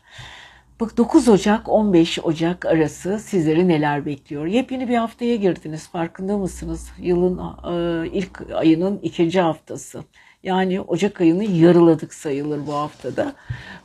[0.80, 4.46] Bak 9 Ocak 15 Ocak arası sizleri neler bekliyor?
[4.46, 6.90] Yepyeni bir haftaya girdiniz farkında mısınız?
[6.98, 10.04] Yılın e, ilk ayının ikinci haftası.
[10.42, 13.32] Yani Ocak ayını yarıladık sayılır bu haftada.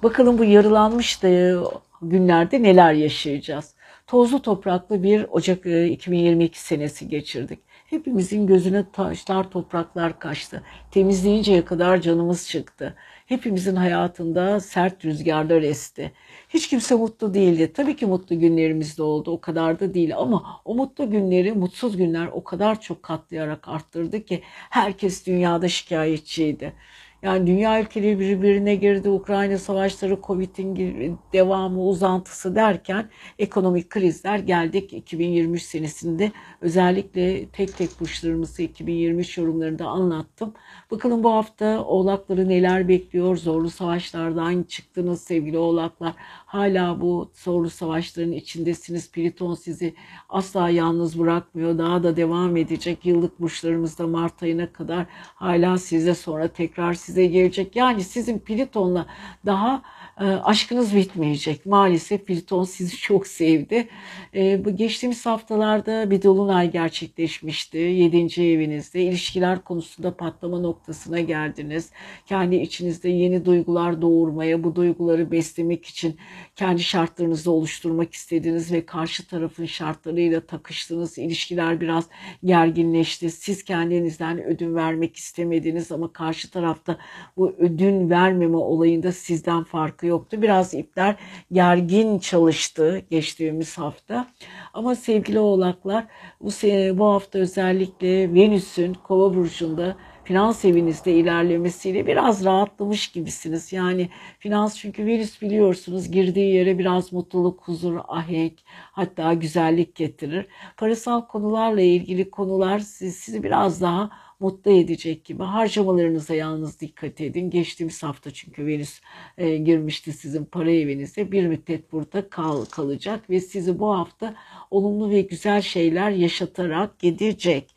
[0.03, 1.60] Bakalım bu yarılanmış da
[2.01, 3.76] günlerde neler yaşayacağız?
[4.08, 7.60] Tozlu topraklı bir Ocak 2022 e, senesi geçirdik.
[7.86, 10.64] Hepimizin gözüne taşlar, topraklar kaçtı.
[10.91, 12.95] Temizleyinceye kadar canımız çıktı.
[13.26, 16.12] Hepimizin hayatında sert rüzgarlar esti.
[16.49, 17.74] Hiç kimse mutlu değildi.
[17.74, 19.32] Tabii ki mutlu günlerimiz de oldu.
[19.32, 24.26] O kadar da değil ama o mutlu günleri, mutsuz günler o kadar çok katlayarak arttırdı
[24.26, 26.74] ki herkes dünyada şikayetçiydi.
[27.22, 29.09] Yani dünya ülkeleri birbirine girdi.
[29.09, 33.09] Ukrayna savaşları, Covid'in devamı, uzantısı derken
[33.39, 36.32] ekonomik krizler geldik 2023 senesinde.
[36.61, 40.53] Özellikle tek tek burçlarımızı 2023 yorumlarında anlattım.
[40.91, 43.38] Bakalım bu hafta oğlakları neler bekliyor?
[43.38, 46.13] Zorlu savaşlardan çıktınız sevgili oğlaklar.
[46.45, 49.11] Hala bu zorlu savaşların içindesiniz.
[49.11, 49.93] Pliton sizi
[50.30, 51.78] asla yalnız bırakmıyor.
[51.78, 53.05] Daha da devam edecek.
[53.05, 55.05] Yıllık burçlarımızda Mart ayına kadar
[55.36, 57.76] hala size sonra tekrar size gelecek.
[57.76, 59.05] Yani sizin Pliton'la
[59.45, 59.82] daha
[60.26, 61.65] aşkınız bitmeyecek.
[61.65, 63.88] Maalesef Pliton sizi çok sevdi.
[64.36, 67.78] E, bu geçtiğimiz haftalarda bir dolunay gerçekleşmişti.
[67.78, 71.91] Yedinci evinizde ilişkiler konusunda patlama noktasına geldiniz.
[72.26, 76.18] Kendi içinizde yeni duygular doğurmaya, bu duyguları beslemek için
[76.55, 81.18] kendi şartlarınızı oluşturmak istediniz ve karşı tarafın şartlarıyla takıştınız.
[81.18, 82.07] İlişkiler biraz
[82.43, 83.30] gerginleşti.
[83.32, 86.97] Siz kendinizden ödün vermek istemediniz ama karşı tarafta
[87.38, 90.41] bu ödün vermeme olayında sizden farkı yoktu.
[90.41, 91.16] Biraz ipler
[91.51, 94.28] gergin çalıştı geçtiğimiz hafta.
[94.74, 96.05] Ama sevgili oğlaklar
[96.41, 96.49] bu,
[96.97, 99.95] bu hafta özellikle Venüs'ün kova burcunda
[100.28, 103.74] finans evinizde ilerlemesiyle biraz rahatlamış gibisiniz.
[103.74, 108.53] Yani finans çünkü Venüs biliyorsunuz girdiği yere biraz mutluluk, huzur, ahenk
[108.91, 110.45] hatta güzellik getirir.
[110.78, 115.43] Parasal konularla ilgili konular sizi biraz daha mutlu edecek gibi.
[115.43, 117.49] Harcamalarınıza yalnız dikkat edin.
[117.49, 119.01] Geçtiğimiz hafta çünkü Venüs
[119.38, 121.31] e, girmişti sizin para evinize.
[121.31, 124.35] Bir müddet burada kal, kalacak ve sizi bu hafta
[124.71, 127.75] olumlu ve güzel şeyler yaşatarak gidecek.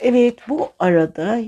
[0.00, 1.40] Evet bu arada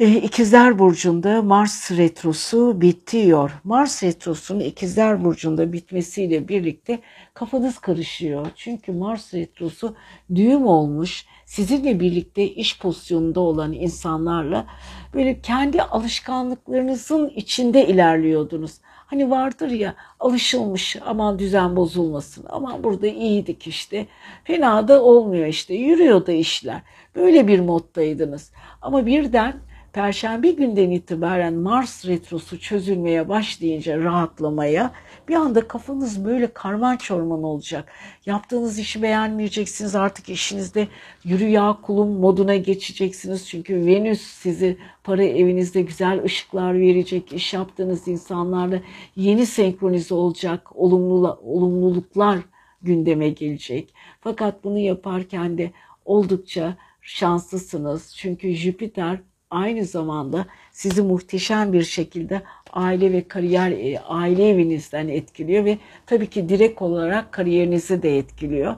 [0.00, 3.50] E, İkizler Burcu'nda Mars Retrosu bitiyor.
[3.64, 7.00] Mars Retrosu'nun İkizler Burcu'nda bitmesiyle birlikte
[7.34, 8.46] kafanız karışıyor.
[8.56, 9.96] Çünkü Mars Retrosu
[10.34, 14.66] düğüm olmuş, sizinle birlikte iş pozisyonunda olan insanlarla
[15.14, 18.72] böyle kendi alışkanlıklarınızın içinde ilerliyordunuz.
[18.84, 24.06] Hani vardır ya alışılmış aman düzen bozulmasın aman burada iyiydik işte
[24.44, 26.82] fena da olmuyor işte yürüyor da işler.
[27.16, 29.54] Böyle bir moddaydınız ama birden
[29.92, 34.92] Perşembe günden itibaren Mars retrosu çözülmeye başlayınca rahatlamaya
[35.28, 37.92] bir anda kafanız böyle karman çorman olacak.
[38.26, 40.88] Yaptığınız işi beğenmeyeceksiniz artık işinizde
[41.24, 43.48] yürü ya kulum moduna geçeceksiniz.
[43.48, 47.32] Çünkü Venüs sizi para evinizde güzel ışıklar verecek.
[47.32, 48.80] iş yaptığınız insanlarla
[49.16, 52.38] yeni senkronize olacak olumlu, olumluluklar
[52.82, 53.94] gündeme gelecek.
[54.20, 55.70] Fakat bunu yaparken de
[56.04, 58.14] oldukça şanslısınız.
[58.16, 59.20] Çünkü Jüpiter
[59.52, 62.42] aynı zamanda sizi muhteşem bir şekilde
[62.72, 68.74] aile ve kariyer e, aile evinizden etkiliyor ve tabii ki direkt olarak kariyerinizi de etkiliyor.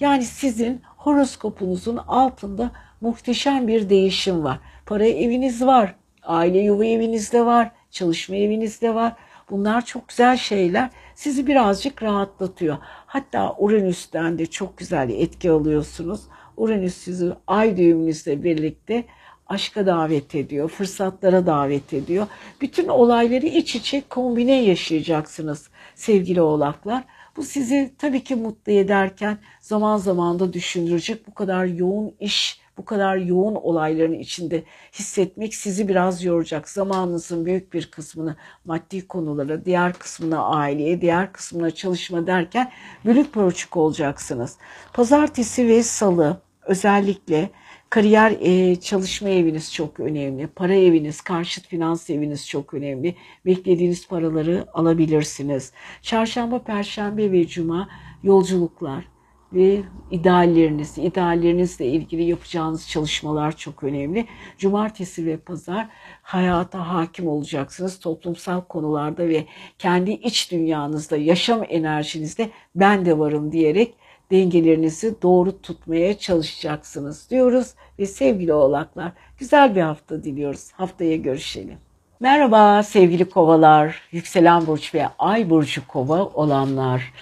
[0.00, 2.70] Yani sizin horoskopunuzun altında
[3.00, 4.58] muhteşem bir değişim var.
[4.86, 9.12] Para eviniz var, aile yuva evinizde var, çalışma evinizde var.
[9.50, 10.90] Bunlar çok güzel şeyler.
[11.14, 12.76] Sizi birazcık rahatlatıyor.
[13.06, 16.20] Hatta Uranüs'ten de çok güzel etki alıyorsunuz.
[16.56, 19.04] Uranüs sizi ay düğümünüzle birlikte
[19.48, 22.26] aşka davet ediyor, fırsatlara davet ediyor.
[22.60, 27.04] Bütün olayları iç içe kombine yaşayacaksınız sevgili oğlaklar.
[27.36, 32.84] Bu sizi tabii ki mutlu ederken zaman zaman da düşündürecek bu kadar yoğun iş, bu
[32.84, 36.68] kadar yoğun olayların içinde hissetmek sizi biraz yoracak.
[36.68, 42.70] Zamanınızın büyük bir kısmını maddi konulara, diğer kısmına aileye, diğer kısmına çalışma derken
[43.04, 44.56] bölük pörçük olacaksınız.
[44.92, 47.50] Pazartesi ve salı özellikle
[47.90, 50.46] Kariyer e, çalışma eviniz çok önemli.
[50.46, 53.14] Para eviniz, karşıt finans eviniz çok önemli.
[53.46, 55.72] Beklediğiniz paraları alabilirsiniz.
[56.02, 57.88] Çarşamba, perşembe ve cuma
[58.22, 59.04] yolculuklar
[59.52, 64.26] ve idealleriniz, ideallerinizle ilgili yapacağınız çalışmalar çok önemli.
[64.58, 65.88] Cumartesi ve pazar
[66.22, 68.00] hayata hakim olacaksınız.
[68.00, 69.46] Toplumsal konularda ve
[69.78, 73.94] kendi iç dünyanızda, yaşam enerjinizde ben de varım diyerek
[74.30, 80.72] dengelerinizi doğru tutmaya çalışacaksınız diyoruz ve sevgili oğlaklar güzel bir hafta diliyoruz.
[80.72, 81.78] Haftaya görüşelim.
[82.20, 87.12] Merhaba sevgili kovalar, yükselen burç ve ay burcu kova olanlar.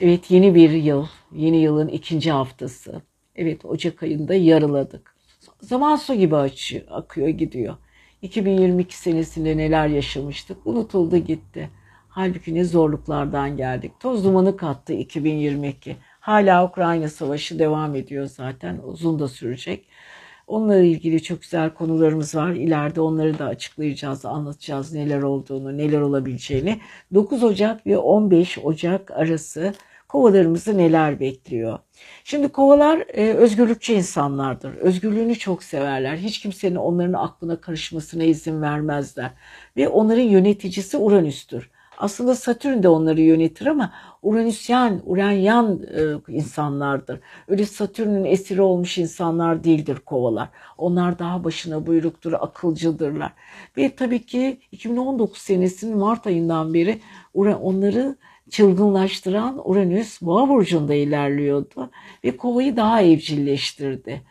[0.00, 3.02] Evet yeni bir yıl, yeni yılın ikinci haftası.
[3.36, 5.14] Evet Ocak ayında yarıladık.
[5.60, 7.76] Zaman su gibi açıyor, akıyor gidiyor.
[8.22, 11.70] 2022 senesinde neler yaşamıştık unutuldu gitti.
[12.08, 13.92] Halbuki ne zorluklardan geldik.
[14.00, 15.96] Toz dumanı kattı 2022.
[16.30, 18.80] Hala Ukrayna Savaşı devam ediyor zaten.
[18.84, 19.86] Uzun da sürecek.
[20.46, 22.50] Onunla ilgili çok güzel konularımız var.
[22.50, 26.80] İleride onları da açıklayacağız, anlatacağız neler olduğunu, neler olabileceğini.
[27.14, 29.74] 9 Ocak ve 15 Ocak arası
[30.08, 31.78] kovalarımızı neler bekliyor?
[32.24, 34.74] Şimdi kovalar e, özgürlükçü insanlardır.
[34.74, 36.16] Özgürlüğünü çok severler.
[36.16, 39.30] Hiç kimsenin onların aklına karışmasına izin vermezler.
[39.76, 41.70] Ve onların yöneticisi Uranüs'tür.
[42.00, 43.92] Aslında Satürn de onları yönetir ama
[44.22, 45.80] Uranüsyen, Uranyan
[46.28, 47.20] e, insanlardır.
[47.48, 50.48] Öyle Satürn'ün esiri olmuş insanlar değildir kovalar.
[50.78, 53.32] Onlar daha başına buyruktur, akılcıdırlar.
[53.76, 57.00] Ve tabii ki 2019 senesinin Mart ayından beri
[57.34, 58.16] onları
[58.50, 61.90] çılgınlaştıran Uranüs Boğa burcunda ilerliyordu
[62.24, 64.22] ve kovayı daha evcilleştirdi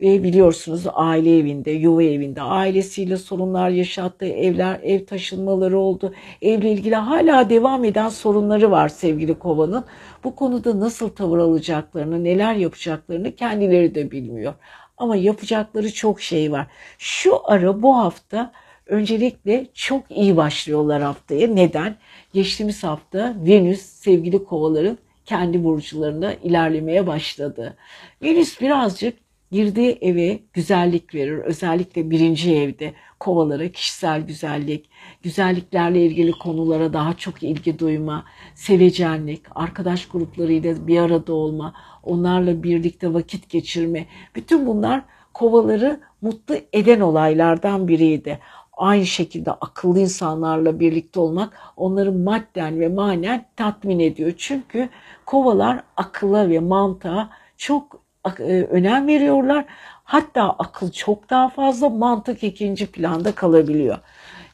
[0.00, 6.14] ve biliyorsunuz aile evinde, yuva evinde, ailesiyle sorunlar yaşattı, evler, ev taşınmaları oldu.
[6.42, 9.84] Evle ilgili hala devam eden sorunları var sevgili kovanın.
[10.24, 14.54] Bu konuda nasıl tavır alacaklarını, neler yapacaklarını kendileri de bilmiyor.
[14.96, 16.66] Ama yapacakları çok şey var.
[16.98, 18.52] Şu ara bu hafta
[18.86, 21.48] öncelikle çok iyi başlıyorlar haftaya.
[21.48, 21.96] Neden?
[22.32, 27.76] Geçtiğimiz hafta Venüs sevgili kovaların kendi burçlarında ilerlemeye başladı.
[28.22, 31.38] Venüs birazcık girdiği eve güzellik verir.
[31.38, 34.90] Özellikle birinci evde kovalara kişisel güzellik,
[35.22, 38.24] güzelliklerle ilgili konulara daha çok ilgi duyma,
[38.54, 44.06] sevecenlik, arkadaş gruplarıyla bir arada olma, onlarla birlikte vakit geçirme.
[44.36, 45.02] Bütün bunlar
[45.34, 48.38] kovaları mutlu eden olaylardan biriydi.
[48.72, 54.32] Aynı şekilde akıllı insanlarla birlikte olmak onları madden ve manen tatmin ediyor.
[54.38, 54.88] Çünkü
[55.26, 58.07] kovalar akılla ve mantığa çok
[58.48, 59.64] önem veriyorlar.
[60.04, 63.98] Hatta akıl çok daha fazla, mantık ikinci planda kalabiliyor.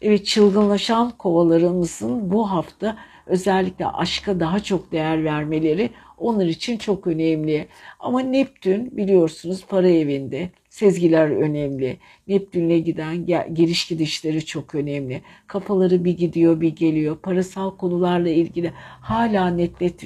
[0.03, 2.97] Evet çılgınlaşan kovalarımızın bu hafta
[3.27, 7.69] özellikle aşka daha çok değer vermeleri onlar için çok önemli.
[8.01, 11.99] Ama Neptün biliyorsunuz para evinde Sezgiler önemli.
[12.29, 15.23] Neptün'e giden geliş gidişleri çok önemli.
[15.47, 17.17] Kafaları bir gidiyor bir geliyor.
[17.17, 19.51] Parasal konularla ilgili hala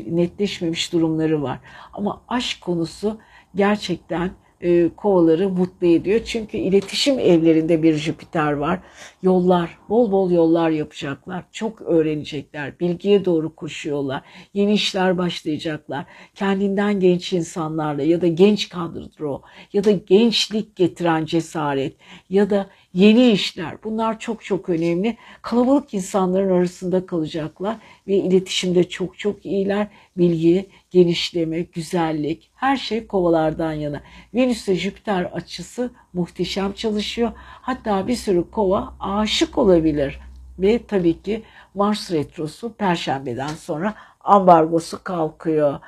[0.07, 1.59] netleşmemiş durumları var.
[1.93, 3.19] Ama aşk konusu
[3.55, 4.31] gerçekten
[4.61, 6.21] e, kovaları mutlu ediyor.
[6.25, 8.81] Çünkü iletişim evlerinde bir Jüpiter var.
[9.23, 11.45] Yollar, bol bol yollar yapacaklar.
[11.53, 12.81] Çok öğrenecekler.
[12.81, 14.23] Bilgiye doğru koşuyorlar.
[14.55, 16.05] Yeni işler başlayacaklar.
[16.35, 19.43] Kendinden genç insanlarla ya da genç kadro
[19.73, 21.97] ya da gençlik getiren cesaret
[22.31, 25.17] ya da yeni işler bunlar çok çok önemli.
[25.43, 27.77] Kalabalık insanların arasında kalacaklar
[28.07, 29.87] ve iletişimde çok çok iyiler.
[30.17, 34.03] Bilgi, genişleme, güzellik her şey kovalardan yana.
[34.35, 37.33] Venüs ve Jüpiter açısı muhteşem çalışıyor.
[37.37, 40.21] Hatta bir sürü kova aşık olabilir.
[40.59, 41.43] Ve tabii ki
[41.75, 45.81] Mars retrosu perşembeden sonra ambargosu kalkıyor.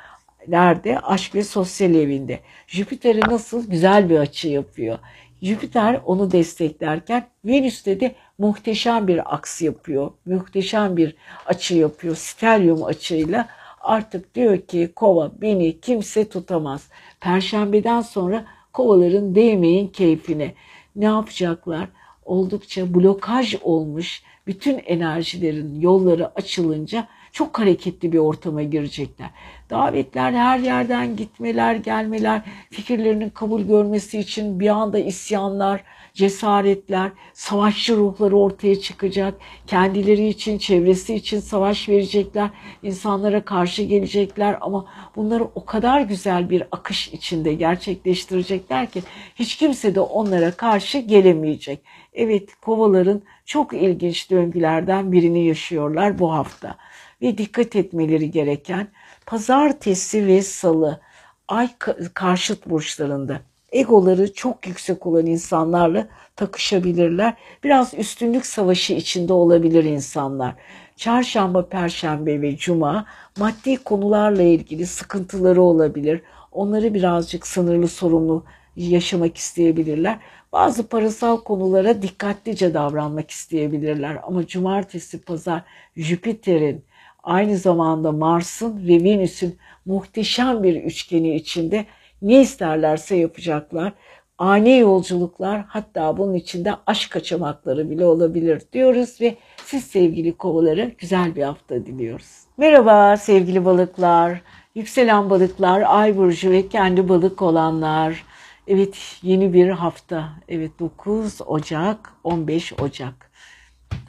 [0.49, 0.99] Nerede?
[0.99, 2.41] Aşk ve sosyal evinde.
[2.67, 4.99] Jüpiter'e nasıl güzel bir açı yapıyor.
[5.43, 10.11] Jüpiter onu desteklerken Venüs'te de muhteşem bir aks yapıyor.
[10.26, 11.16] Muhteşem bir
[11.47, 12.16] açı yapıyor.
[12.16, 13.49] Stelyum açıyla
[13.80, 16.88] artık diyor ki kova beni kimse tutamaz.
[17.20, 20.55] Perşembeden sonra kovaların değmeyin keyfine.
[20.97, 21.88] Ne yapacaklar?
[22.24, 29.31] Oldukça blokaj olmuş bütün enerjilerin yolları açılınca çok hareketli bir ortama girecekler.
[29.70, 38.37] Davetler her yerden gitmeler, gelmeler, fikirlerinin kabul görmesi için bir anda isyanlar, cesaretler, savaşçı ruhları
[38.37, 39.35] ortaya çıkacak.
[39.66, 42.51] Kendileri için, çevresi için savaş verecekler.
[42.83, 49.03] insanlara karşı gelecekler ama bunları o kadar güzel bir akış içinde gerçekleştirecekler ki
[49.35, 51.81] hiç kimse de onlara karşı gelemeyecek.
[52.12, 56.76] Evet, kovaların çok ilginç döngülerden birini yaşıyorlar bu hafta
[57.23, 58.89] ve dikkat etmeleri gereken
[59.27, 61.01] pazartesi ve salı
[61.49, 61.68] ay
[62.14, 63.41] karşıt burçlarında
[63.73, 67.35] egoları çok yüksek olan insanlarla takışabilirler.
[67.64, 70.55] Biraz üstünlük savaşı içinde olabilir insanlar.
[70.97, 73.07] Çarşamba, perşembe ve cuma
[73.39, 76.23] maddi konularla ilgili sıkıntıları olabilir.
[76.53, 78.45] Onları birazcık sınırlı sorumlu
[78.77, 80.18] yaşamak isteyebilirler.
[80.53, 84.18] Bazı parasal konulara dikkatlice davranmak isteyebilirler.
[84.23, 85.62] Ama cumartesi, pazar
[85.97, 86.85] Jüpiter'in
[87.23, 91.87] aynı zamanda Mars'ın ve Venüs'ün muhteşem bir üçgeni içinde
[92.23, 93.93] ne isterlerse yapacaklar.
[94.39, 101.37] Ani yolculuklar hatta bunun içinde aşk kaçamakları bile olabilir diyoruz ve siz sevgili kovaları güzel
[101.37, 102.41] bir hafta diliyoruz.
[102.57, 104.43] Merhaba sevgili balıklar,
[104.75, 108.25] yükselen balıklar, ay burcu ve kendi balık olanlar.
[108.66, 110.29] Evet yeni bir hafta.
[110.49, 113.31] Evet 9 Ocak, 15 Ocak.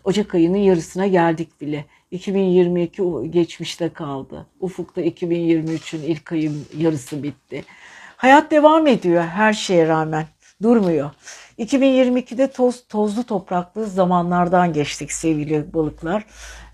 [0.04, 1.86] Ocak ayının yarısına geldik bile.
[2.12, 4.46] 2022 geçmişte kaldı.
[4.60, 7.64] Ufukta 2023'ün ilk ayın yarısı bitti.
[8.18, 10.26] Hayat devam ediyor her şeye rağmen.
[10.62, 11.10] Durmuyor.
[11.60, 16.26] 2022'de toz, tozlu topraklı zamanlardan geçtik sevgili balıklar.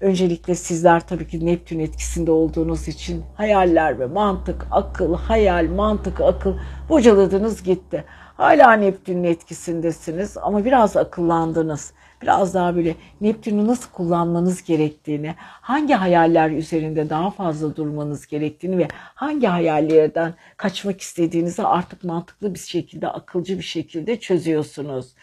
[0.01, 6.53] Öncelikle sizler tabii ki Neptün etkisinde olduğunuz için hayaller ve mantık, akıl, hayal, mantık, akıl
[6.89, 8.03] bocaladınız gitti.
[8.37, 11.93] Hala Neptün'ün etkisindesiniz ama biraz akıllandınız.
[12.21, 18.87] Biraz daha böyle Neptün'ü nasıl kullanmanız gerektiğini, hangi hayaller üzerinde daha fazla durmanız gerektiğini ve
[18.93, 25.13] hangi hayallerden kaçmak istediğinizi artık mantıklı bir şekilde, akılcı bir şekilde çözüyorsunuz.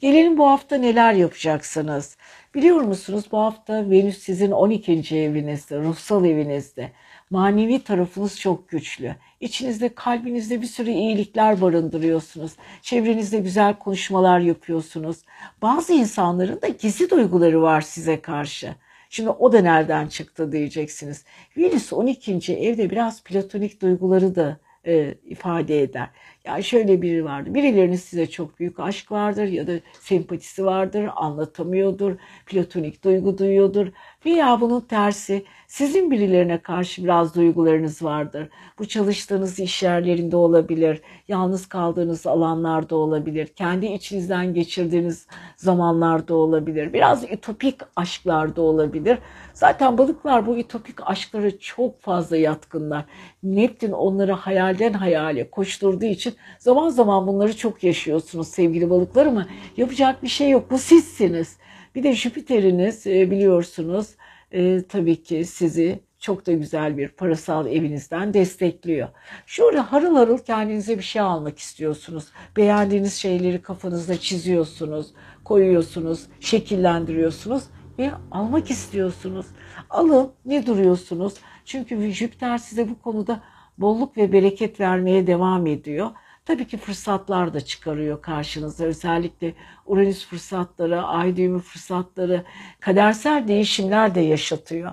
[0.00, 2.16] Gelelim bu hafta neler yapacaksınız?
[2.54, 5.16] Biliyor musunuz bu hafta Venüs sizin 12.
[5.16, 6.92] evinizde, ruhsal evinizde.
[7.30, 9.16] Manevi tarafınız çok güçlü.
[9.40, 12.52] İçinizde, kalbinizde bir sürü iyilikler barındırıyorsunuz.
[12.82, 15.16] Çevrenizde güzel konuşmalar yapıyorsunuz.
[15.62, 18.74] Bazı insanların da gizli duyguları var size karşı.
[19.10, 21.24] Şimdi o da nereden çıktı diyeceksiniz.
[21.56, 22.54] Venüs 12.
[22.54, 26.08] evde biraz platonik duyguları da e, ifade eder.
[26.46, 27.54] Yani şöyle biri vardı.
[27.54, 32.16] Birilerinin size çok büyük aşk vardır ya da sempatisi vardır, anlatamıyordur,
[32.46, 33.86] platonik duygu duyuyordur.
[34.26, 38.48] Veya bunun tersi sizin birilerine karşı biraz duygularınız vardır.
[38.78, 45.26] Bu çalıştığınız iş yerlerinde olabilir, yalnız kaldığınız alanlarda olabilir, kendi içinizden geçirdiğiniz
[45.56, 46.92] zamanlarda olabilir.
[46.92, 49.18] Biraz ütopik aşklarda olabilir.
[49.54, 53.04] Zaten balıklar bu ütopik aşklara çok fazla yatkınlar.
[53.42, 60.22] Neptün onları hayalden hayale koşturduğu için zaman zaman bunları çok yaşıyorsunuz sevgili balıklar ama yapacak
[60.22, 60.70] bir şey yok.
[60.70, 61.56] Bu sizsiniz.
[61.94, 64.08] Bir de Jüpiter'iniz e, biliyorsunuz
[64.52, 69.08] e, tabii ki sizi çok da güzel bir parasal evinizden destekliyor.
[69.46, 72.24] Şurada harıl harıl kendinize bir şey almak istiyorsunuz.
[72.56, 75.06] Beğendiğiniz şeyleri kafanızda çiziyorsunuz,
[75.44, 77.64] koyuyorsunuz, şekillendiriyorsunuz
[77.98, 79.46] ve almak istiyorsunuz.
[79.90, 81.34] Alın ne duruyorsunuz?
[81.64, 83.40] Çünkü Jüpiter size bu konuda
[83.78, 86.10] bolluk ve bereket vermeye devam ediyor.
[86.44, 88.84] Tabii ki fırsatlar da çıkarıyor karşınıza.
[88.84, 89.54] Özellikle
[89.86, 92.44] Uranüs fırsatları, ay düğümü fırsatları,
[92.80, 94.92] kadersel değişimler de yaşatıyor.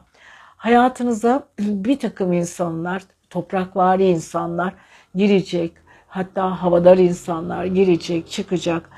[0.58, 4.74] Hayatınıza bir takım insanlar, toprakvari insanlar
[5.16, 5.74] girecek.
[6.08, 8.90] Hatta havadar insanlar girecek, çıkacak.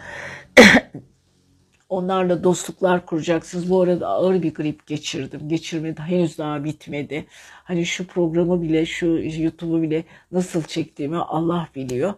[1.93, 3.69] Onlarla dostluklar kuracaksınız.
[3.69, 5.49] Bu arada ağır bir grip geçirdim.
[5.49, 6.01] Geçirmedi.
[6.01, 7.25] Henüz daha bitmedi.
[7.63, 9.05] Hani şu programı bile, şu
[9.37, 12.13] YouTube'u bile nasıl çektiğimi Allah biliyor.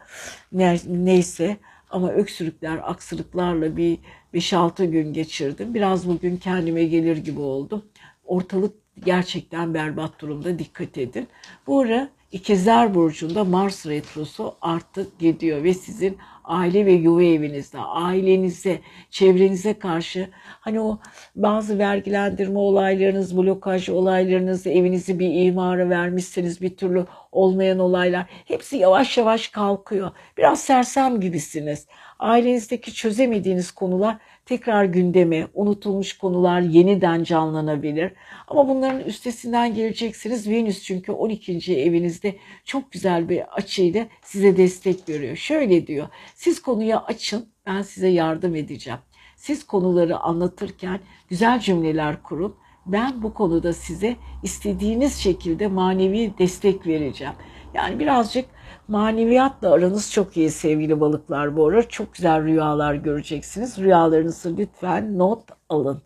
[0.52, 1.58] Ne, neyse
[1.90, 3.98] ama öksürükler, aksırıklarla bir
[4.34, 5.74] 5-6 gün geçirdim.
[5.74, 7.86] Biraz bugün kendime gelir gibi oldum.
[8.26, 8.74] Ortalık
[9.06, 10.60] gerçekten berbat durumda.
[10.60, 11.28] Dikkat edin.
[11.68, 16.18] Bu ara İkizler Burcu'nda Mars Retrosu artık gidiyor ve sizin
[16.48, 18.80] aile ve yuva evinizde, ailenize,
[19.10, 20.30] çevrenize karşı
[20.60, 21.00] hani o
[21.36, 27.06] bazı vergilendirme olaylarınız, blokaj olaylarınız, evinizi bir imara vermişseniz bir türlü
[27.36, 30.12] olmayan olaylar hepsi yavaş yavaş kalkıyor.
[30.38, 31.88] Biraz sersem gibisiniz.
[32.20, 38.12] Ailenizdeki çözemediğiniz konular tekrar gündeme, unutulmuş konular yeniden canlanabilir.
[38.48, 40.50] Ama bunların üstesinden geleceksiniz.
[40.50, 41.76] Venüs çünkü 12.
[41.82, 45.36] evinizde çok güzel bir açıyla size destek veriyor.
[45.36, 49.00] Şöyle diyor, siz konuyu açın, ben size yardım edeceğim.
[49.36, 57.34] Siz konuları anlatırken güzel cümleler kurup ben bu konuda size istediğiniz şekilde manevi destek vereceğim.
[57.74, 58.46] Yani birazcık
[58.88, 61.90] maneviyatla aranız çok iyi sevgili balıklar bu ara.
[61.90, 63.78] Çok güzel rüyalar göreceksiniz.
[63.78, 66.02] Rüyalarınızı lütfen not alın.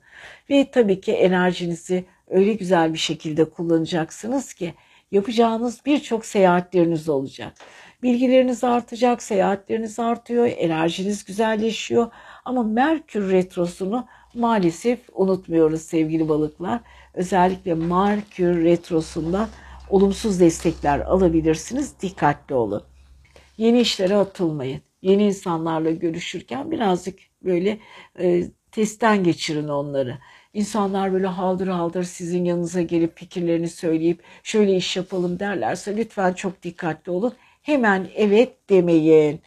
[0.50, 4.74] Ve tabii ki enerjinizi öyle güzel bir şekilde kullanacaksınız ki
[5.12, 7.54] yapacağınız birçok seyahatleriniz olacak.
[8.04, 12.12] Bilgileriniz artacak, seyahatleriniz artıyor, enerjiniz güzelleşiyor.
[12.46, 14.08] Ama Merkür Retrosu'nu
[14.40, 16.82] maalesef unutmuyoruz sevgili balıklar.
[17.14, 19.50] Özellikle Merkür Retrosu'nda
[19.90, 21.94] olumsuz destekler alabilirsiniz.
[22.02, 22.84] Dikkatli olun.
[23.58, 24.82] Yeni işlere atılmayın.
[25.02, 27.80] Yeni insanlarla görüşürken birazcık böyle
[28.20, 30.18] e, testten geçirin onları.
[30.54, 36.64] İnsanlar böyle haldır haldır sizin yanınıza gelip fikirlerini söyleyip şöyle iş yapalım derlerse lütfen çok
[36.64, 37.34] dikkatli olun.
[37.62, 39.42] Hemen evet demeyin.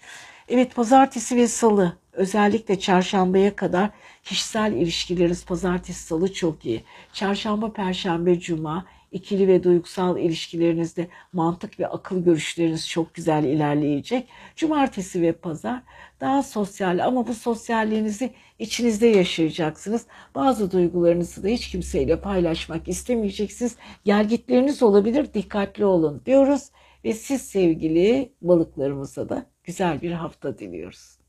[0.48, 3.90] Evet pazartesi ve salı özellikle çarşambaya kadar
[4.24, 6.84] kişisel ilişkileriniz pazartesi salı çok iyi.
[7.12, 14.28] Çarşamba, perşembe, cuma ikili ve duygusal ilişkilerinizde mantık ve akıl görüşleriniz çok güzel ilerleyecek.
[14.56, 15.82] Cumartesi ve pazar
[16.20, 20.06] daha sosyal ama bu sosyalliğinizi içinizde yaşayacaksınız.
[20.34, 23.76] Bazı duygularınızı da hiç kimseyle paylaşmak istemeyeceksiniz.
[24.04, 26.70] Gelgitleriniz olabilir dikkatli olun diyoruz
[27.04, 31.21] ve siz sevgili balıklarımıza da güzel bir hafta diliyoruz.